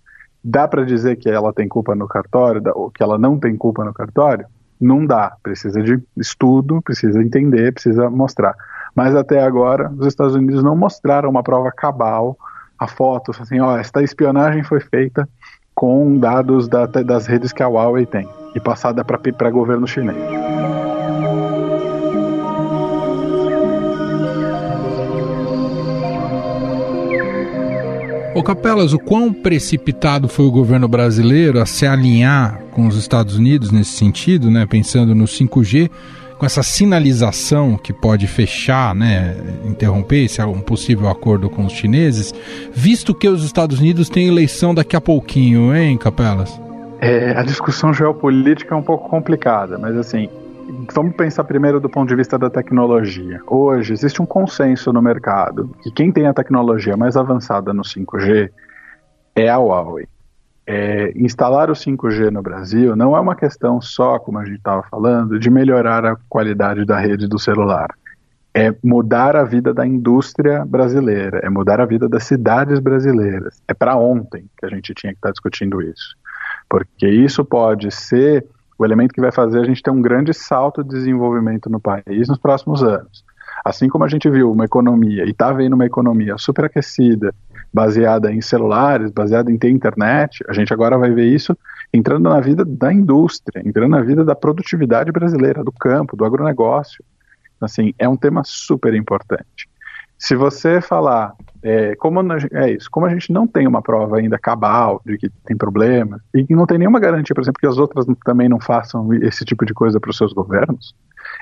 Dá 0.48 0.68
para 0.68 0.84
dizer 0.84 1.16
que 1.16 1.28
ela 1.28 1.52
tem 1.52 1.66
culpa 1.66 1.92
no 1.96 2.06
cartório, 2.06 2.62
ou 2.76 2.88
que 2.88 3.02
ela 3.02 3.18
não 3.18 3.36
tem 3.36 3.56
culpa 3.56 3.84
no 3.84 3.92
cartório? 3.92 4.46
Não 4.80 5.04
dá. 5.04 5.32
Precisa 5.42 5.82
de 5.82 6.00
estudo, 6.16 6.80
precisa 6.80 7.20
entender, 7.20 7.72
precisa 7.72 8.08
mostrar. 8.08 8.54
Mas 8.94 9.16
até 9.16 9.42
agora, 9.42 9.90
os 9.98 10.06
Estados 10.06 10.36
Unidos 10.36 10.62
não 10.62 10.76
mostraram 10.76 11.28
uma 11.28 11.42
prova 11.42 11.72
cabal, 11.72 12.38
a 12.78 12.86
foto, 12.86 13.32
assim, 13.32 13.58
ó, 13.58 13.76
esta 13.76 14.04
espionagem 14.04 14.62
foi 14.62 14.78
feita 14.78 15.28
com 15.74 16.16
dados 16.16 16.68
da, 16.68 16.86
das 16.86 17.26
redes 17.26 17.52
que 17.52 17.64
a 17.64 17.66
Huawei 17.66 18.06
tem 18.06 18.28
e 18.54 18.60
passada 18.60 19.04
para 19.04 19.50
governo 19.50 19.84
chinês. 19.84 20.45
Ô 28.37 28.43
Capelas, 28.43 28.93
o 28.93 28.99
quão 28.99 29.33
precipitado 29.33 30.28
foi 30.28 30.45
o 30.45 30.50
governo 30.50 30.87
brasileiro 30.87 31.59
a 31.59 31.64
se 31.64 31.87
alinhar 31.87 32.61
com 32.71 32.87
os 32.87 32.95
Estados 32.95 33.38
Unidos 33.38 33.71
nesse 33.71 33.93
sentido, 33.93 34.50
né, 34.50 34.66
pensando 34.66 35.14
no 35.14 35.25
5G, 35.25 35.90
com 36.37 36.45
essa 36.45 36.62
sinalização 36.62 37.78
que 37.78 37.95
pode 37.95 38.26
fechar, 38.26 38.95
né, 38.95 39.35
interromper 39.64 40.26
esse 40.26 40.43
um 40.43 40.61
possível 40.61 41.09
acordo 41.09 41.49
com 41.49 41.64
os 41.64 41.73
chineses, 41.73 42.35
visto 42.75 43.14
que 43.14 43.26
os 43.26 43.43
Estados 43.43 43.81
Unidos 43.81 44.11
têm 44.11 44.28
eleição 44.28 44.75
daqui 44.75 44.95
a 44.95 45.00
pouquinho, 45.00 45.75
hein, 45.75 45.97
Capelas? 45.97 46.61
É, 47.00 47.31
a 47.31 47.43
discussão 47.43 47.95
geopolítica 47.95 48.75
é 48.75 48.76
um 48.76 48.83
pouco 48.83 49.09
complicada, 49.09 49.78
mas 49.78 49.97
assim, 49.97 50.28
vamos 50.92 51.14
pensar 51.16 51.44
primeiro 51.44 51.80
do 51.80 51.88
ponto 51.88 52.08
de 52.08 52.16
vista 52.16 52.38
da 52.38 52.50
tecnologia. 52.50 53.40
Hoje 53.46 53.92
existe 53.92 54.20
um 54.20 54.26
consenso 54.26 54.92
no 54.92 55.02
mercado 55.02 55.75
que 55.82 55.90
quem 55.90 56.12
tem 56.12 56.26
a 56.26 56.35
tecnologia 56.35 56.96
mais 56.96 57.16
avançada 57.16 57.73
no 57.73 57.82
5G 57.82 58.50
é 59.35 59.49
a 59.49 59.58
Huawei 59.58 60.08
é, 60.66 61.12
instalar 61.14 61.70
o 61.70 61.75
5G 61.75 62.30
no 62.30 62.42
Brasil 62.42 62.96
não 62.96 63.16
é 63.16 63.20
uma 63.20 63.37
questão 63.37 63.80
só, 63.80 64.18
como 64.18 64.38
a 64.38 64.44
gente 64.44 64.58
estava 64.58 64.82
falando, 64.82 65.38
de 65.38 65.49
melhorar 65.49 66.04
a 66.04 66.16
qualidade 66.28 66.85
da 66.85 66.99
rede 66.99 67.28
do 67.28 67.38
celular. 67.38 67.88
É 68.52 68.75
mudar 68.82 69.37
a 69.37 69.44
vida 69.44 69.73
da 69.73 69.87
indústria 69.87 70.64
brasileira, 70.64 71.40
é 71.42 71.49
mudar 71.49 71.80
a 71.80 71.85
vida 71.85 72.08
das 72.08 72.25
cidades 72.25 72.80
brasileiras. 72.80 73.62
É 73.68 73.75
para 73.75 73.96
ontem 73.96 74.46
que 74.58 74.66
a 74.66 74.68
gente 74.68 74.92
tinha 74.94 75.12
que 75.12 75.18
estar 75.18 75.28
tá 75.28 75.32
discutindo 75.32 75.80
isso. 75.80 76.16
Porque 76.68 77.06
isso 77.06 77.44
pode 77.44 77.92
ser 77.92 78.44
o 78.78 78.85
elemento 78.85 79.14
que 79.14 79.21
vai 79.21 79.33
fazer 79.33 79.61
a 79.61 79.64
gente 79.64 79.83
ter 79.83 79.90
um 79.90 80.02
grande 80.02 80.33
salto 80.35 80.83
de 80.83 80.90
desenvolvimento 80.90 81.71
no 81.71 81.80
país 81.80 82.28
nos 82.28 82.38
próximos 82.38 82.83
anos. 82.83 83.25
Assim 83.64 83.88
como 83.88 84.04
a 84.04 84.09
gente 84.09 84.28
viu 84.28 84.52
uma 84.52 84.64
economia, 84.64 85.25
e 85.25 85.30
está 85.30 85.52
vendo 85.52 85.73
uma 85.73 85.87
economia 85.87 86.37
superaquecida, 86.38 87.35
baseada 87.73 88.33
em 88.33 88.40
celulares, 88.40 89.11
baseada 89.11 89.50
em 89.50 89.59
ter 89.59 89.71
internet, 89.71 90.45
a 90.49 90.52
gente 90.52 90.73
agora 90.73 90.97
vai 90.97 91.11
ver 91.11 91.26
isso 91.26 91.56
entrando 91.92 92.28
na 92.28 92.40
vida 92.40 92.64
da 92.64 92.92
indústria, 92.92 93.62
entrando 93.64 93.90
na 93.90 94.02
vida 94.02 94.25
da 94.25 94.35
produtividade 94.35 95.11
brasileira, 95.11 95.64
do 95.64 95.73
campo, 95.73 96.16
do 96.16 96.25
agronegócio. 96.25 97.04
Assim, 97.61 97.95
é 97.99 98.09
um 98.09 98.16
tema 98.16 98.42
super 98.45 98.95
importante. 98.95 99.68
Se 100.18 100.35
você 100.35 100.80
falar, 100.80 101.35
é, 101.62 101.94
como 101.96 102.20
é 102.52 102.73
isso, 102.73 102.90
como 102.90 103.06
a 103.06 103.11
gente 103.11 103.32
não 103.32 103.46
tem 103.46 103.66
uma 103.66 103.82
prova 103.82 104.18
ainda 104.18 104.38
cabal 104.38 105.02
de 105.04 105.18
que 105.18 105.28
tem 105.44 105.56
problema, 105.56 106.20
e 106.35 106.44
que 106.44 106.54
não 106.54 106.66
tem 106.66 106.78
nenhuma 106.78 107.00
garantia, 107.00 107.35
por 107.35 107.42
exemplo, 107.42 107.61
que 107.61 107.66
as 107.66 107.76
outras 107.76 108.06
também 108.25 108.49
não 108.49 108.61
façam 108.61 109.12
esse 109.14 109.44
tipo 109.44 109.66
de 109.66 109.75
coisa 109.75 110.00
para 110.00 110.11
os 110.11 110.16
seus 110.16 110.32
governos, 110.32 110.94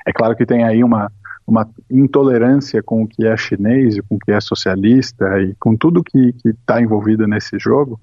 é 0.06 0.12
claro 0.12 0.34
que 0.34 0.44
tem 0.44 0.64
aí 0.64 0.82
uma, 0.82 1.10
uma 1.46 1.68
intolerância 1.90 2.82
com 2.82 3.02
o 3.02 3.08
que 3.08 3.26
é 3.26 3.36
chinês, 3.36 4.00
com 4.08 4.16
o 4.16 4.18
que 4.18 4.32
é 4.32 4.40
socialista 4.40 5.40
e 5.40 5.54
com 5.54 5.76
tudo 5.76 6.02
que 6.02 6.34
está 6.44 6.80
envolvido 6.80 7.26
nesse 7.26 7.58
jogo, 7.58 8.00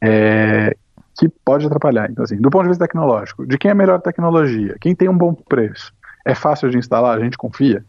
é, 0.00 0.76
que 1.18 1.28
pode 1.44 1.66
atrapalhar. 1.66 2.10
Então, 2.10 2.24
assim, 2.24 2.36
do 2.36 2.50
ponto 2.50 2.62
de 2.62 2.68
vista 2.68 2.86
tecnológico, 2.86 3.46
de 3.46 3.58
quem 3.58 3.70
é 3.70 3.72
a 3.72 3.74
melhor 3.74 4.00
tecnologia? 4.00 4.76
Quem 4.80 4.94
tem 4.94 5.08
um 5.08 5.16
bom 5.18 5.34
preço? 5.34 5.92
É 6.24 6.34
fácil 6.34 6.70
de 6.70 6.78
instalar? 6.78 7.18
A 7.18 7.24
gente 7.24 7.36
confia? 7.36 7.84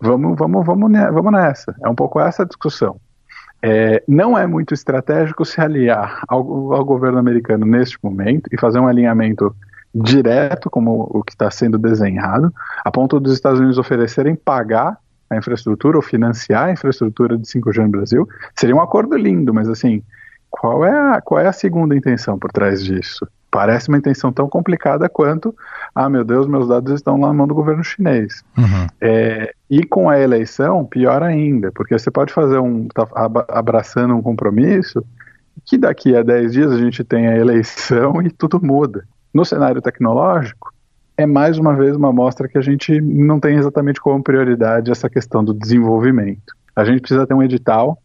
Vamos, 0.00 0.36
vamos, 0.38 0.64
vamos, 0.64 0.92
vamos 0.92 1.32
nessa. 1.32 1.74
É 1.82 1.88
um 1.88 1.94
pouco 1.94 2.20
essa 2.20 2.42
a 2.42 2.46
discussão. 2.46 3.00
É, 3.60 4.02
não 4.06 4.38
é 4.38 4.46
muito 4.46 4.72
estratégico 4.72 5.44
se 5.44 5.60
aliar 5.60 6.22
ao, 6.28 6.72
ao 6.72 6.84
governo 6.84 7.18
americano 7.18 7.66
neste 7.66 7.98
momento 8.02 8.48
e 8.52 8.58
fazer 8.58 8.78
um 8.78 8.86
alinhamento 8.86 9.54
direto, 9.92 10.70
como 10.70 11.08
o 11.10 11.24
que 11.24 11.32
está 11.32 11.50
sendo 11.50 11.76
desenhado, 11.76 12.52
a 12.84 12.90
ponto 12.90 13.18
dos 13.18 13.32
Estados 13.32 13.58
Unidos 13.58 13.78
oferecerem 13.78 14.36
pagar 14.36 14.98
a 15.28 15.36
infraestrutura 15.36 15.96
ou 15.96 16.02
financiar 16.02 16.66
a 16.66 16.72
infraestrutura 16.72 17.36
de 17.36 17.44
5G 17.44 17.82
no 17.82 17.88
Brasil, 17.88 18.28
seria 18.54 18.76
um 18.76 18.80
acordo 18.80 19.16
lindo, 19.16 19.52
mas 19.52 19.68
assim, 19.68 20.02
qual 20.48 20.84
é 20.84 21.16
a, 21.16 21.20
qual 21.20 21.40
é 21.40 21.46
a 21.46 21.52
segunda 21.52 21.96
intenção 21.96 22.38
por 22.38 22.50
trás 22.52 22.84
disso? 22.84 23.26
Parece 23.50 23.88
uma 23.88 23.98
intenção 23.98 24.30
tão 24.30 24.48
complicada 24.48 25.08
quanto, 25.08 25.54
ah, 25.94 26.08
meu 26.08 26.24
Deus, 26.24 26.46
meus 26.46 26.68
dados 26.68 26.92
estão 26.92 27.18
lá 27.20 27.28
na 27.28 27.34
mão 27.34 27.46
do 27.46 27.54
governo 27.54 27.82
chinês. 27.82 28.44
Uhum. 28.56 28.86
É, 29.00 29.54
e 29.70 29.84
com 29.84 30.10
a 30.10 30.18
eleição, 30.18 30.84
pior 30.84 31.22
ainda, 31.22 31.72
porque 31.72 31.98
você 31.98 32.10
pode 32.10 32.32
fazer 32.32 32.58
um, 32.58 32.88
tá 32.88 33.06
abraçando 33.48 34.14
um 34.14 34.22
compromisso, 34.22 35.02
que 35.64 35.78
daqui 35.78 36.14
a 36.14 36.22
10 36.22 36.52
dias 36.52 36.72
a 36.72 36.78
gente 36.78 37.02
tem 37.02 37.26
a 37.26 37.36
eleição 37.36 38.20
e 38.22 38.30
tudo 38.30 38.60
muda 38.62 39.04
no 39.32 39.44
cenário 39.44 39.80
tecnológico, 39.80 40.72
é 41.16 41.26
mais 41.26 41.58
uma 41.58 41.74
vez 41.74 41.96
uma 41.96 42.10
amostra 42.10 42.48
que 42.48 42.56
a 42.56 42.60
gente 42.60 43.00
não 43.00 43.40
tem 43.40 43.56
exatamente 43.56 44.00
como 44.00 44.22
prioridade 44.22 44.90
essa 44.90 45.10
questão 45.10 45.44
do 45.44 45.52
desenvolvimento. 45.52 46.54
A 46.76 46.84
gente 46.84 47.00
precisa 47.00 47.26
ter 47.26 47.34
um 47.34 47.42
edital 47.42 47.98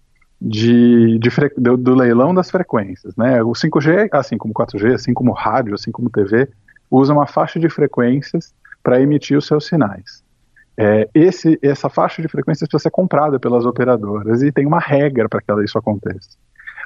de, 0.44 1.18
de 1.20 1.30
do, 1.58 1.78
do, 1.78 1.96
leilão 1.96 2.34
das 2.34 2.52
frequências. 2.52 3.16
Né? 3.16 3.42
O 3.42 3.54
5G, 3.54 4.10
assim 4.12 4.38
como 4.38 4.54
4G, 4.54 4.94
assim 4.94 5.14
como 5.14 5.32
rádio, 5.32 5.74
assim 5.74 5.90
como 5.90 6.10
TV, 6.10 6.50
usa 6.92 7.14
uma 7.14 7.26
faixa 7.26 7.58
de 7.58 7.70
frequências 7.70 8.54
para 8.84 9.00
emitir 9.00 9.38
os 9.38 9.48
seus 9.48 9.66
sinais. 9.66 10.22
É, 10.76 11.08
esse, 11.14 11.58
essa 11.62 11.88
faixa 11.88 12.22
de 12.22 12.28
frequências 12.28 12.68
precisa 12.68 12.84
ser 12.84 12.92
comprada 12.92 13.40
pelas 13.40 13.66
operadoras 13.66 14.42
e 14.42 14.52
tem 14.52 14.66
uma 14.66 14.80
regra 14.80 15.30
para 15.30 15.40
que 15.40 15.64
isso 15.64 15.78
aconteça. 15.78 16.32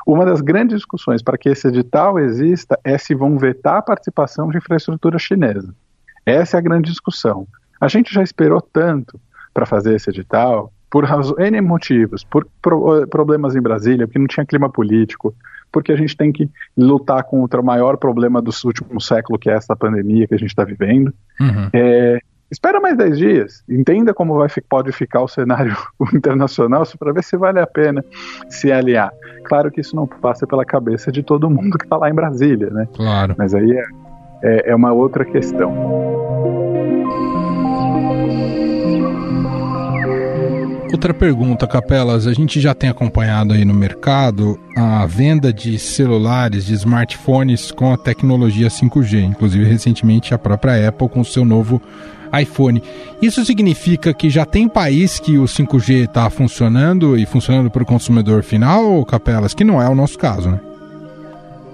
Uma 0.05 0.23
das 0.23 0.39
grandes 0.39 0.77
discussões 0.77 1.23
para 1.23 1.37
que 1.37 1.49
esse 1.49 1.67
edital 1.67 2.19
exista 2.19 2.79
é 2.83 2.97
se 2.97 3.15
vão 3.15 3.37
vetar 3.39 3.77
a 3.77 3.81
participação 3.81 4.49
de 4.49 4.57
infraestrutura 4.57 5.17
chinesa. 5.17 5.73
Essa 6.25 6.57
é 6.57 6.59
a 6.59 6.61
grande 6.61 6.91
discussão. 6.91 7.47
A 7.81 7.87
gente 7.87 8.13
já 8.13 8.21
esperou 8.21 8.61
tanto 8.61 9.19
para 9.53 9.65
fazer 9.65 9.95
esse 9.95 10.09
edital, 10.09 10.71
por 10.89 11.05
N 11.39 11.61
motivos, 11.61 12.23
por 12.23 12.47
pro, 12.61 13.05
problemas 13.07 13.55
em 13.55 13.61
Brasília, 13.61 14.07
porque 14.07 14.19
não 14.19 14.27
tinha 14.27 14.45
clima 14.45 14.69
político, 14.69 15.35
porque 15.71 15.91
a 15.91 15.95
gente 15.95 16.15
tem 16.15 16.31
que 16.31 16.49
lutar 16.77 17.23
contra 17.23 17.59
o 17.59 17.65
maior 17.65 17.97
problema 17.97 18.41
do 18.41 18.51
último 18.65 19.01
século, 19.01 19.37
que 19.37 19.49
é 19.49 19.53
essa 19.53 19.75
pandemia 19.75 20.27
que 20.27 20.33
a 20.33 20.37
gente 20.37 20.49
está 20.49 20.63
vivendo. 20.63 21.13
Uhum. 21.39 21.69
É, 21.73 22.19
espera 22.49 22.79
mais 22.79 22.97
10 22.97 23.17
dias, 23.17 23.63
entenda 23.67 24.13
como 24.13 24.35
vai, 24.35 24.47
pode 24.69 24.91
ficar 24.91 25.21
o 25.21 25.27
cenário 25.27 25.75
internacional 26.13 26.83
para 26.97 27.11
ver 27.11 27.23
se 27.23 27.35
vale 27.35 27.59
a 27.59 27.67
pena 27.67 28.03
se 28.49 28.71
aliar. 28.71 29.11
Claro 29.43 29.69
que 29.69 29.81
isso 29.81 29.95
não 29.95 30.07
passa 30.07 30.47
pela 30.47 30.65
cabeça 30.65 31.11
de 31.11 31.21
todo 31.21 31.49
mundo 31.49 31.77
que 31.77 31.85
está 31.85 31.97
lá 31.97 32.09
em 32.09 32.13
Brasília, 32.13 32.69
né? 32.69 32.87
Claro. 32.93 33.35
Mas 33.37 33.53
aí 33.53 33.71
é, 33.71 33.85
é, 34.41 34.71
é 34.71 34.75
uma 34.75 34.93
outra 34.93 35.25
questão. 35.25 36.16
Outra 40.91 41.13
pergunta, 41.13 41.67
Capelas. 41.67 42.27
A 42.27 42.33
gente 42.33 42.61
já 42.61 42.73
tem 42.73 42.89
acompanhado 42.89 43.53
aí 43.53 43.65
no 43.65 43.73
mercado 43.73 44.57
a 44.75 45.05
venda 45.05 45.51
de 45.51 45.77
celulares, 45.77 46.65
de 46.65 46.73
smartphones 46.73 47.71
com 47.71 47.91
a 47.91 47.97
tecnologia 47.97 48.69
5G. 48.69 49.23
Inclusive, 49.23 49.65
recentemente, 49.65 50.33
a 50.33 50.37
própria 50.37 50.87
Apple 50.87 51.09
com 51.09 51.21
o 51.21 51.25
seu 51.25 51.43
novo 51.43 51.81
iPhone. 52.39 52.81
Isso 53.21 53.43
significa 53.45 54.13
que 54.13 54.29
já 54.29 54.45
tem 54.45 54.67
país 54.67 55.19
que 55.19 55.37
o 55.37 55.43
5G 55.43 56.05
está 56.05 56.29
funcionando 56.29 57.17
e 57.17 57.25
funcionando 57.25 57.69
para 57.69 57.83
o 57.83 57.85
consumidor 57.85 58.43
final, 58.43 59.03
Capelas? 59.05 59.53
Que 59.53 59.63
não 59.63 59.81
é 59.81 59.89
o 59.89 59.95
nosso 59.95 60.17
caso, 60.17 60.51
né? 60.51 60.59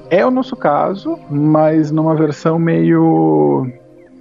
É 0.10 0.26
o 0.26 0.32
nosso 0.32 0.56
caso, 0.56 1.18
mas 1.30 1.92
numa 1.92 2.16
versão 2.16 2.60
meio. 2.60 3.68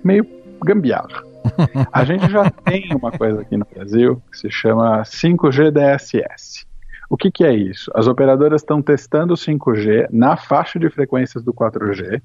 meio 0.02 0.26
gambiarra. 0.64 1.31
A 1.92 2.04
gente 2.04 2.30
já 2.30 2.50
tem 2.50 2.88
uma 2.94 3.12
coisa 3.12 3.40
aqui 3.40 3.56
no 3.56 3.66
Brasil 3.66 4.22
que 4.30 4.38
se 4.38 4.50
chama 4.50 5.02
5G 5.02 5.70
DSS. 5.70 6.66
O 7.08 7.16
que, 7.16 7.30
que 7.30 7.44
é 7.44 7.54
isso? 7.54 7.90
As 7.94 8.06
operadoras 8.06 8.62
estão 8.62 8.80
testando 8.80 9.34
o 9.34 9.36
5G 9.36 10.08
na 10.10 10.36
faixa 10.36 10.78
de 10.78 10.88
frequências 10.88 11.44
do 11.44 11.52
4G, 11.52 12.22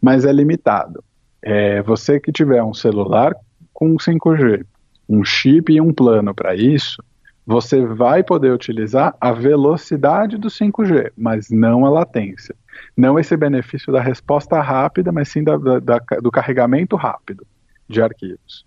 mas 0.00 0.24
é 0.24 0.32
limitado. 0.32 1.02
É, 1.40 1.80
você 1.82 2.20
que 2.20 2.30
tiver 2.30 2.62
um 2.62 2.74
celular 2.74 3.34
com 3.72 3.96
5G, 3.96 4.64
um 5.08 5.24
chip 5.24 5.72
e 5.72 5.80
um 5.80 5.92
plano 5.92 6.34
para 6.34 6.54
isso, 6.54 7.02
você 7.46 7.86
vai 7.86 8.24
poder 8.24 8.52
utilizar 8.52 9.14
a 9.20 9.32
velocidade 9.32 10.36
do 10.36 10.48
5G, 10.48 11.12
mas 11.16 11.48
não 11.48 11.86
a 11.86 11.88
latência. 11.88 12.54
Não 12.96 13.18
esse 13.18 13.36
benefício 13.36 13.92
da 13.92 14.02
resposta 14.02 14.60
rápida, 14.60 15.12
mas 15.12 15.28
sim 15.28 15.44
da, 15.44 15.56
da, 15.56 15.98
do 16.20 16.30
carregamento 16.30 16.96
rápido 16.96 17.46
de 17.88 18.02
arquivos. 18.02 18.65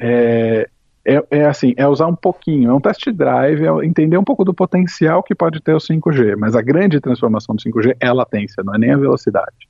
É, 0.00 0.68
é, 1.04 1.24
é, 1.30 1.46
assim, 1.46 1.74
é 1.76 1.86
usar 1.86 2.06
um 2.06 2.14
pouquinho, 2.14 2.70
é 2.70 2.74
um 2.74 2.80
test 2.80 3.08
drive, 3.10 3.64
é 3.64 3.84
entender 3.84 4.18
um 4.18 4.24
pouco 4.24 4.44
do 4.44 4.54
potencial 4.54 5.22
que 5.22 5.34
pode 5.34 5.60
ter 5.60 5.74
o 5.74 5.78
5G, 5.78 6.36
mas 6.36 6.54
a 6.54 6.62
grande 6.62 7.00
transformação 7.00 7.54
do 7.54 7.62
5G 7.62 7.96
é 8.00 8.06
a 8.06 8.12
latência, 8.12 8.62
não 8.62 8.74
é 8.74 8.78
nem 8.78 8.92
a 8.92 8.96
velocidade. 8.96 9.68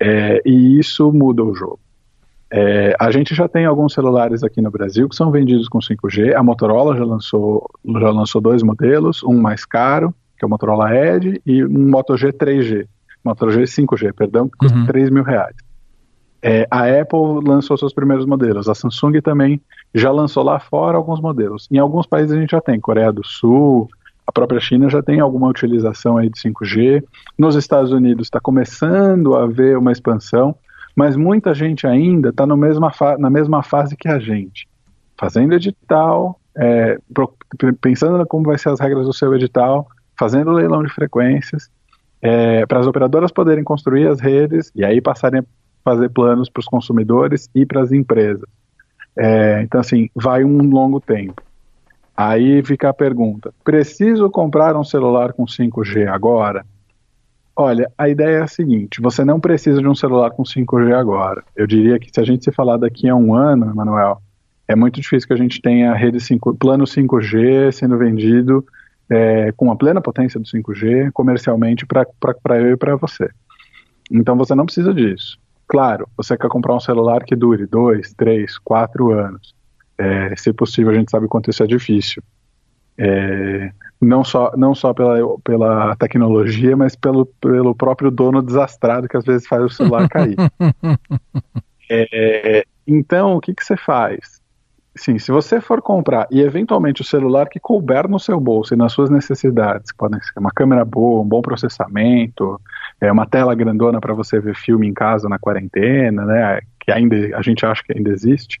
É, 0.00 0.40
e 0.44 0.78
isso 0.78 1.12
muda 1.12 1.42
o 1.42 1.54
jogo. 1.54 1.80
É, 2.50 2.96
a 2.98 3.10
gente 3.10 3.34
já 3.34 3.46
tem 3.46 3.66
alguns 3.66 3.92
celulares 3.92 4.42
aqui 4.42 4.60
no 4.62 4.70
Brasil 4.70 5.08
que 5.08 5.16
são 5.16 5.30
vendidos 5.30 5.68
com 5.68 5.78
5G. 5.80 6.34
A 6.34 6.42
Motorola 6.42 6.96
já 6.96 7.04
lançou, 7.04 7.68
já 7.84 8.10
lançou 8.10 8.40
dois 8.40 8.62
modelos, 8.62 9.22
um 9.22 9.38
mais 9.38 9.64
caro, 9.66 10.14
que 10.38 10.44
é 10.44 10.46
o 10.46 10.50
Motorola 10.50 10.94
Edge, 10.94 11.40
e 11.44 11.64
um 11.64 11.90
Moto 11.90 12.16
G 12.16 12.32
3G, 12.32 12.86
Moto 13.24 13.50
G 13.50 13.62
5G, 13.62 14.14
perdão, 14.14 14.48
que 14.48 14.56
custa 14.56 14.78
uhum. 14.78 14.86
3 14.86 15.10
mil 15.10 15.24
reais. 15.24 15.56
É, 16.42 16.66
a 16.70 16.84
Apple 16.84 17.44
lançou 17.44 17.76
seus 17.76 17.92
primeiros 17.92 18.24
modelos, 18.24 18.68
a 18.68 18.74
Samsung 18.74 19.20
também 19.20 19.60
já 19.94 20.10
lançou 20.10 20.44
lá 20.44 20.58
fora 20.60 20.96
alguns 20.96 21.20
modelos. 21.20 21.66
Em 21.70 21.78
alguns 21.78 22.06
países 22.06 22.32
a 22.32 22.40
gente 22.40 22.50
já 22.50 22.60
tem, 22.60 22.78
Coreia 22.78 23.12
do 23.12 23.26
Sul, 23.26 23.88
a 24.26 24.30
própria 24.30 24.60
China 24.60 24.88
já 24.90 25.02
tem 25.02 25.20
alguma 25.20 25.48
utilização 25.48 26.18
aí 26.18 26.28
de 26.28 26.38
5G. 26.38 27.02
Nos 27.36 27.56
Estados 27.56 27.92
Unidos 27.92 28.26
está 28.26 28.38
começando 28.38 29.34
a 29.34 29.44
haver 29.44 29.78
uma 29.78 29.90
expansão, 29.90 30.54
mas 30.94 31.16
muita 31.16 31.54
gente 31.54 31.86
ainda 31.86 32.28
está 32.28 32.46
na 32.46 33.30
mesma 33.30 33.62
fase 33.62 33.96
que 33.96 34.06
a 34.06 34.18
gente, 34.18 34.68
fazendo 35.16 35.54
edital, 35.54 36.38
é, 36.54 36.98
pensando 37.80 38.24
como 38.26 38.44
vai 38.44 38.58
ser 38.58 38.68
as 38.68 38.80
regras 38.80 39.06
do 39.06 39.14
seu 39.14 39.34
edital, 39.34 39.88
fazendo 40.18 40.50
leilão 40.50 40.82
de 40.82 40.92
frequências, 40.92 41.70
é, 42.20 42.66
para 42.66 42.80
as 42.80 42.86
operadoras 42.86 43.30
poderem 43.30 43.64
construir 43.64 44.08
as 44.08 44.20
redes 44.20 44.70
e 44.74 44.84
aí 44.84 45.00
passarem 45.00 45.42
fazer 45.88 46.10
planos 46.10 46.50
para 46.50 46.60
os 46.60 46.66
consumidores 46.66 47.48
e 47.54 47.64
para 47.64 47.80
as 47.80 47.92
empresas. 47.92 48.46
É, 49.16 49.62
então, 49.62 49.80
assim, 49.80 50.10
vai 50.14 50.44
um 50.44 50.58
longo 50.68 51.00
tempo. 51.00 51.42
Aí 52.14 52.62
fica 52.62 52.90
a 52.90 52.94
pergunta: 52.94 53.54
preciso 53.64 54.30
comprar 54.30 54.76
um 54.76 54.84
celular 54.84 55.32
com 55.32 55.46
5G 55.46 56.06
agora? 56.06 56.66
Olha, 57.56 57.90
a 57.96 58.08
ideia 58.08 58.38
é 58.38 58.42
a 58.42 58.46
seguinte: 58.46 59.00
você 59.00 59.24
não 59.24 59.40
precisa 59.40 59.80
de 59.80 59.88
um 59.88 59.94
celular 59.94 60.30
com 60.30 60.42
5G 60.42 60.94
agora. 60.94 61.42
Eu 61.56 61.66
diria 61.66 61.98
que 61.98 62.10
se 62.12 62.20
a 62.20 62.24
gente 62.24 62.44
se 62.44 62.52
falar 62.52 62.76
daqui 62.76 63.08
a 63.08 63.14
um 63.14 63.34
ano, 63.34 63.70
Emanuel, 63.70 64.20
é 64.68 64.76
muito 64.76 65.00
difícil 65.00 65.26
que 65.26 65.32
a 65.34 65.38
gente 65.38 65.62
tenha 65.62 65.94
rede 65.94 66.20
5, 66.20 66.54
plano 66.56 66.84
5G 66.84 67.72
sendo 67.72 67.96
vendido 67.96 68.62
é, 69.10 69.52
com 69.52 69.72
a 69.72 69.76
plena 69.76 70.02
potência 70.02 70.38
do 70.38 70.46
5G 70.46 71.10
comercialmente 71.12 71.86
para 71.86 72.60
eu 72.60 72.72
e 72.72 72.76
para 72.76 72.94
você. 72.94 73.30
Então 74.10 74.36
você 74.36 74.54
não 74.54 74.66
precisa 74.66 74.92
disso. 74.92 75.38
Claro, 75.68 76.08
você 76.16 76.36
quer 76.36 76.48
comprar 76.48 76.74
um 76.74 76.80
celular 76.80 77.22
que 77.24 77.36
dure 77.36 77.66
dois, 77.66 78.14
três, 78.14 78.58
quatro 78.58 79.12
anos. 79.12 79.54
É, 79.98 80.34
se 80.34 80.52
possível, 80.52 80.92
a 80.92 80.94
gente 80.94 81.10
sabe 81.10 81.28
quanto 81.28 81.50
isso 81.50 81.62
é 81.62 81.66
difícil. 81.66 82.22
É, 82.96 83.70
não 84.00 84.24
só, 84.24 84.52
não 84.56 84.74
só 84.74 84.94
pela, 84.94 85.38
pela 85.44 85.94
tecnologia, 85.96 86.74
mas 86.76 86.96
pelo, 86.96 87.26
pelo 87.26 87.74
próprio 87.74 88.10
dono 88.10 88.42
desastrado 88.42 89.08
que 89.08 89.16
às 89.16 89.24
vezes 89.24 89.46
faz 89.46 89.62
o 89.62 89.68
celular 89.68 90.08
cair. 90.10 90.36
é, 91.90 92.64
então, 92.86 93.36
o 93.36 93.40
que, 93.40 93.54
que 93.54 93.64
você 93.64 93.76
faz? 93.76 94.40
Sim, 94.96 95.18
se 95.18 95.30
você 95.30 95.60
for 95.60 95.82
comprar 95.82 96.26
e 96.30 96.40
eventualmente 96.40 97.02
o 97.02 97.04
celular 97.04 97.48
que 97.48 97.60
couber 97.60 98.08
no 98.08 98.18
seu 98.18 98.40
bolso 98.40 98.74
e 98.74 98.76
nas 98.76 98.92
suas 98.92 99.10
necessidades, 99.10 99.92
que 99.92 99.98
podem 99.98 100.20
ser 100.20 100.38
uma 100.38 100.50
câmera 100.50 100.84
boa, 100.84 101.22
um 101.22 101.28
bom 101.28 101.42
processamento, 101.42 102.60
é 103.00 103.10
uma 103.12 103.26
tela 103.26 103.54
grandona 103.54 104.00
para 104.00 104.14
você 104.14 104.40
ver 104.40 104.54
filme 104.54 104.86
em 104.86 104.94
casa 104.94 105.28
na 105.28 105.38
quarentena, 105.38 106.24
né, 106.24 106.60
que 106.80 106.90
ainda 106.90 107.36
a 107.36 107.42
gente 107.42 107.64
acha 107.64 107.82
que 107.82 107.96
ainda 107.96 108.10
existe, 108.10 108.60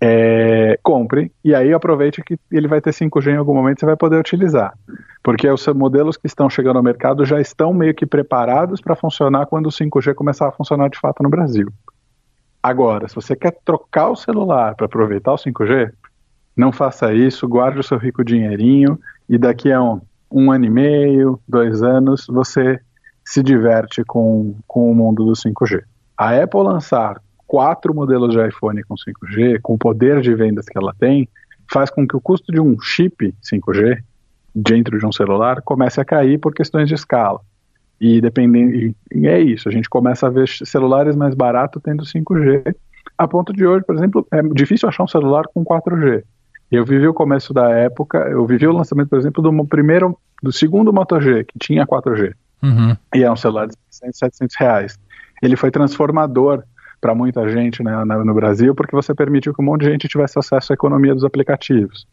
é, 0.00 0.78
compre 0.82 1.32
e 1.44 1.54
aí 1.54 1.72
aproveite 1.72 2.22
que 2.22 2.38
ele 2.52 2.68
vai 2.68 2.80
ter 2.80 2.90
5G 2.90 3.32
em 3.32 3.36
algum 3.36 3.52
momento 3.52 3.80
você 3.80 3.86
vai 3.86 3.96
poder 3.96 4.18
utilizar. 4.18 4.72
Porque 5.22 5.48
os 5.48 5.66
modelos 5.68 6.16
que 6.16 6.26
estão 6.26 6.48
chegando 6.48 6.76
ao 6.76 6.82
mercado 6.82 7.24
já 7.24 7.40
estão 7.40 7.74
meio 7.74 7.94
que 7.94 8.06
preparados 8.06 8.80
para 8.80 8.94
funcionar 8.94 9.46
quando 9.46 9.66
o 9.66 9.72
5G 9.72 10.14
começar 10.14 10.48
a 10.48 10.52
funcionar 10.52 10.88
de 10.88 10.98
fato 10.98 11.22
no 11.22 11.28
Brasil. 11.28 11.68
Agora, 12.62 13.08
se 13.08 13.14
você 13.14 13.34
quer 13.36 13.56
trocar 13.64 14.08
o 14.08 14.16
celular 14.16 14.74
para 14.74 14.86
aproveitar 14.86 15.32
o 15.32 15.36
5G, 15.36 15.92
não 16.56 16.72
faça 16.72 17.12
isso, 17.12 17.48
guarde 17.48 17.78
o 17.78 17.84
seu 17.84 17.98
rico 17.98 18.24
dinheirinho 18.24 18.98
e 19.28 19.38
daqui 19.38 19.72
a 19.72 19.82
um, 19.82 20.00
um 20.30 20.50
ano 20.50 20.64
e 20.64 20.70
meio, 20.70 21.40
dois 21.48 21.82
anos, 21.82 22.26
você 22.28 22.80
se 23.28 23.42
diverte 23.42 24.02
com, 24.04 24.54
com 24.66 24.90
o 24.90 24.94
mundo 24.94 25.22
do 25.22 25.32
5G. 25.32 25.82
A 26.16 26.34
Apple 26.42 26.62
lançar 26.62 27.20
quatro 27.46 27.94
modelos 27.94 28.34
de 28.34 28.48
iPhone 28.48 28.82
com 28.84 28.94
5G, 28.94 29.60
com 29.60 29.74
o 29.74 29.78
poder 29.78 30.22
de 30.22 30.34
vendas 30.34 30.64
que 30.64 30.78
ela 30.78 30.94
tem, 30.98 31.28
faz 31.70 31.90
com 31.90 32.08
que 32.08 32.16
o 32.16 32.22
custo 32.22 32.50
de 32.50 32.58
um 32.58 32.80
chip 32.80 33.34
5G 33.44 33.98
dentro 34.54 34.98
de 34.98 35.04
um 35.04 35.12
celular 35.12 35.60
comece 35.60 36.00
a 36.00 36.06
cair 36.06 36.38
por 36.38 36.54
questões 36.54 36.88
de 36.88 36.94
escala. 36.94 37.40
E 38.00 38.18
dependendo, 38.22 38.94
e 39.12 39.26
é 39.26 39.38
isso, 39.38 39.68
a 39.68 39.72
gente 39.72 39.90
começa 39.90 40.26
a 40.26 40.30
ver 40.30 40.48
celulares 40.48 41.14
mais 41.14 41.34
baratos 41.34 41.82
tendo 41.82 42.04
5G, 42.04 42.74
a 43.18 43.28
ponto 43.28 43.52
de 43.52 43.66
hoje, 43.66 43.84
por 43.84 43.94
exemplo, 43.94 44.26
é 44.32 44.40
difícil 44.54 44.88
achar 44.88 45.04
um 45.04 45.08
celular 45.08 45.44
com 45.52 45.62
4G. 45.62 46.24
Eu 46.70 46.82
vivi 46.82 47.06
o 47.06 47.12
começo 47.12 47.52
da 47.52 47.68
época, 47.68 48.20
eu 48.30 48.46
vivi 48.46 48.66
o 48.66 48.72
lançamento, 48.72 49.10
por 49.10 49.18
exemplo, 49.18 49.42
do 49.42 49.66
primeiro, 49.66 50.18
do 50.42 50.50
segundo 50.50 50.94
Moto 50.94 51.20
G, 51.20 51.44
que 51.44 51.58
tinha 51.58 51.86
4G. 51.86 52.32
Uhum. 52.62 52.96
E 53.14 53.22
é 53.22 53.30
um 53.30 53.36
celular 53.36 53.66
de 53.66 53.74
600, 53.90 54.18
700 54.18 54.56
reais. 54.56 54.98
Ele 55.42 55.56
foi 55.56 55.70
transformador 55.70 56.62
para 57.00 57.14
muita 57.14 57.48
gente 57.48 57.82
né, 57.82 58.04
no 58.04 58.34
Brasil, 58.34 58.74
porque 58.74 58.94
você 58.94 59.14
permitiu 59.14 59.54
que 59.54 59.62
um 59.62 59.64
monte 59.64 59.82
de 59.82 59.90
gente 59.90 60.08
tivesse 60.08 60.38
acesso 60.38 60.72
à 60.72 60.74
economia 60.74 61.14
dos 61.14 61.24
aplicativos. 61.24 62.06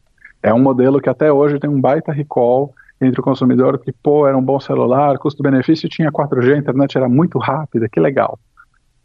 É 0.44 0.54
um 0.54 0.60
modelo 0.60 1.02
que 1.02 1.10
até 1.10 1.32
hoje 1.32 1.60
tem 1.60 1.70
um 1.70 1.82
baita 1.82 2.12
recall 2.12 2.74
entre 3.02 3.20
o 3.20 3.24
consumidor, 3.24 3.80
que, 3.80 3.92
pô, 3.92 4.28
era 4.28 4.38
um 4.38 4.44
bom 4.44 4.60
celular, 4.60 5.18
custo-benefício 5.18 5.90
tinha 5.90 6.12
4G, 6.12 6.54
a 6.54 6.58
internet 6.58 6.98
era 6.98 7.10
muito 7.10 7.40
rápida, 7.40 7.90
que 7.90 8.00
legal. 8.00 8.40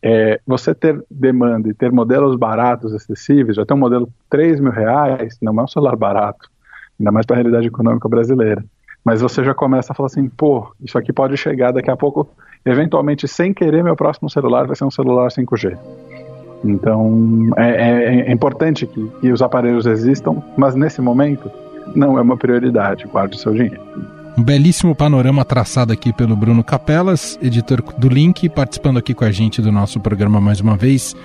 É, 0.03 0.41
você 0.47 0.75
ter 0.75 1.03
demanda 1.11 1.69
e 1.69 1.75
ter 1.75 1.91
modelos 1.91 2.37
baratos, 2.37 2.95
acessíveis, 2.95 3.57
tem 3.57 3.77
um 3.77 3.81
modelo 3.81 4.09
3 4.29 4.61
mil 4.61 4.71
reais, 4.71 5.37
não 5.43 5.59
é 5.59 5.63
um 5.65 5.69
celular 5.69 5.97
barato, 5.97 6.49
ainda 6.99 7.11
mais 7.11 7.27
para 7.27 7.37
a 7.37 7.39
realidade 7.39 7.67
econômica 7.67 8.09
brasileira 8.09 8.65
mas 9.05 9.21
você 9.21 9.45
já 9.45 9.55
começa 9.55 9.93
a 9.93 9.97
falar 9.97 10.07
assim, 10.07 10.29
pô, 10.29 10.73
isso 10.81 10.97
aqui 10.99 11.13
pode 11.13 11.37
chegar 11.37 11.73
daqui 11.73 11.91
a 11.91 11.97
pouco, 11.97 12.29
eventualmente, 12.65 13.27
sem 13.27 13.53
querer, 13.53 13.83
meu 13.83 13.97
próximo 13.97 14.29
celular 14.29 14.67
vai 14.67 14.77
ser 14.77 14.85
um 14.85 14.91
celular 14.91 15.29
5G. 15.29 15.77
Então, 16.65 17.51
é, 17.57 17.71
é, 17.71 18.21
é 18.29 18.33
importante 18.33 18.87
que, 18.87 19.11
que, 19.21 19.33
os 19.33 19.41
aparelhos 19.41 19.87
existam, 19.87 20.43
mas 20.57 20.75
nesse 20.75 21.01
momento 21.01 21.51
não 21.95 22.19
é 22.19 22.23
uma 22.23 22.37
prioridade, 22.37 23.07
guarde 23.07 23.37
o 23.37 23.39
seu 23.39 23.53
dinheiro. 23.53 23.81
Um 24.37 24.43
belíssimo 24.43 24.95
panorama 24.95 25.45
traçado 25.45 25.93
aqui 25.93 26.13
pelo 26.13 26.37
Bruno 26.37 26.63
Capelas, 26.63 27.39
editor 27.43 27.83
do 27.97 28.09
Link, 28.09 28.49
participando 28.49 28.99
aqui 28.99 29.15
com 29.15 29.25
a 29.25 29.31
gente 29.31 29.63
do 29.63 29.73
nosso 29.73 29.99
programa 30.01 30.41
mais 30.41 30.61
uma 30.61 30.77
vez. 30.77 31.17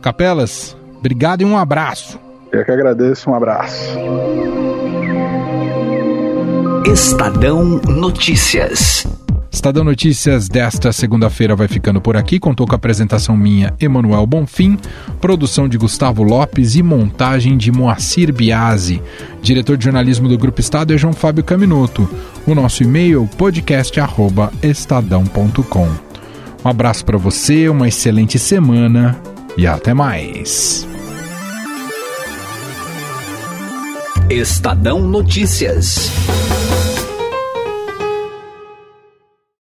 Capelas, 0.00 0.76
Obrigado 1.02 1.42
e 1.42 1.44
um 1.44 1.58
abraço. 1.58 2.16
Eu 2.52 2.64
que 2.64 2.70
agradeço, 2.70 3.28
um 3.28 3.34
abraço. 3.34 3.98
Estadão 6.86 7.80
Notícias. 7.86 9.06
Estadão 9.50 9.82
Notícias 9.84 10.48
desta 10.48 10.92
segunda-feira 10.92 11.54
vai 11.54 11.68
ficando 11.68 12.00
por 12.00 12.16
aqui. 12.16 12.40
Contou 12.40 12.66
com 12.66 12.74
a 12.74 12.76
apresentação 12.76 13.36
minha, 13.36 13.72
Emanuel 13.80 14.26
Bonfim, 14.26 14.76
produção 15.20 15.68
de 15.68 15.78
Gustavo 15.78 16.24
Lopes 16.24 16.74
e 16.74 16.82
montagem 16.82 17.56
de 17.56 17.70
Moacir 17.70 18.32
Biasi. 18.32 19.00
Diretor 19.40 19.76
de 19.76 19.84
jornalismo 19.84 20.28
do 20.28 20.36
Grupo 20.36 20.60
Estado 20.60 20.92
é 20.92 20.98
João 20.98 21.12
Fábio 21.12 21.44
Caminoto. 21.44 22.10
O 22.44 22.52
nosso 22.54 22.82
e-mail 22.82 23.30
podcast@estadão.com. 23.38 25.88
Um 26.64 26.68
abraço 26.68 27.04
para 27.04 27.16
você, 27.16 27.68
uma 27.68 27.86
excelente 27.86 28.40
semana 28.40 29.16
e 29.56 29.68
até 29.68 29.94
mais. 29.94 30.84
Estadão 34.28 35.00
Notícias. 35.00 36.10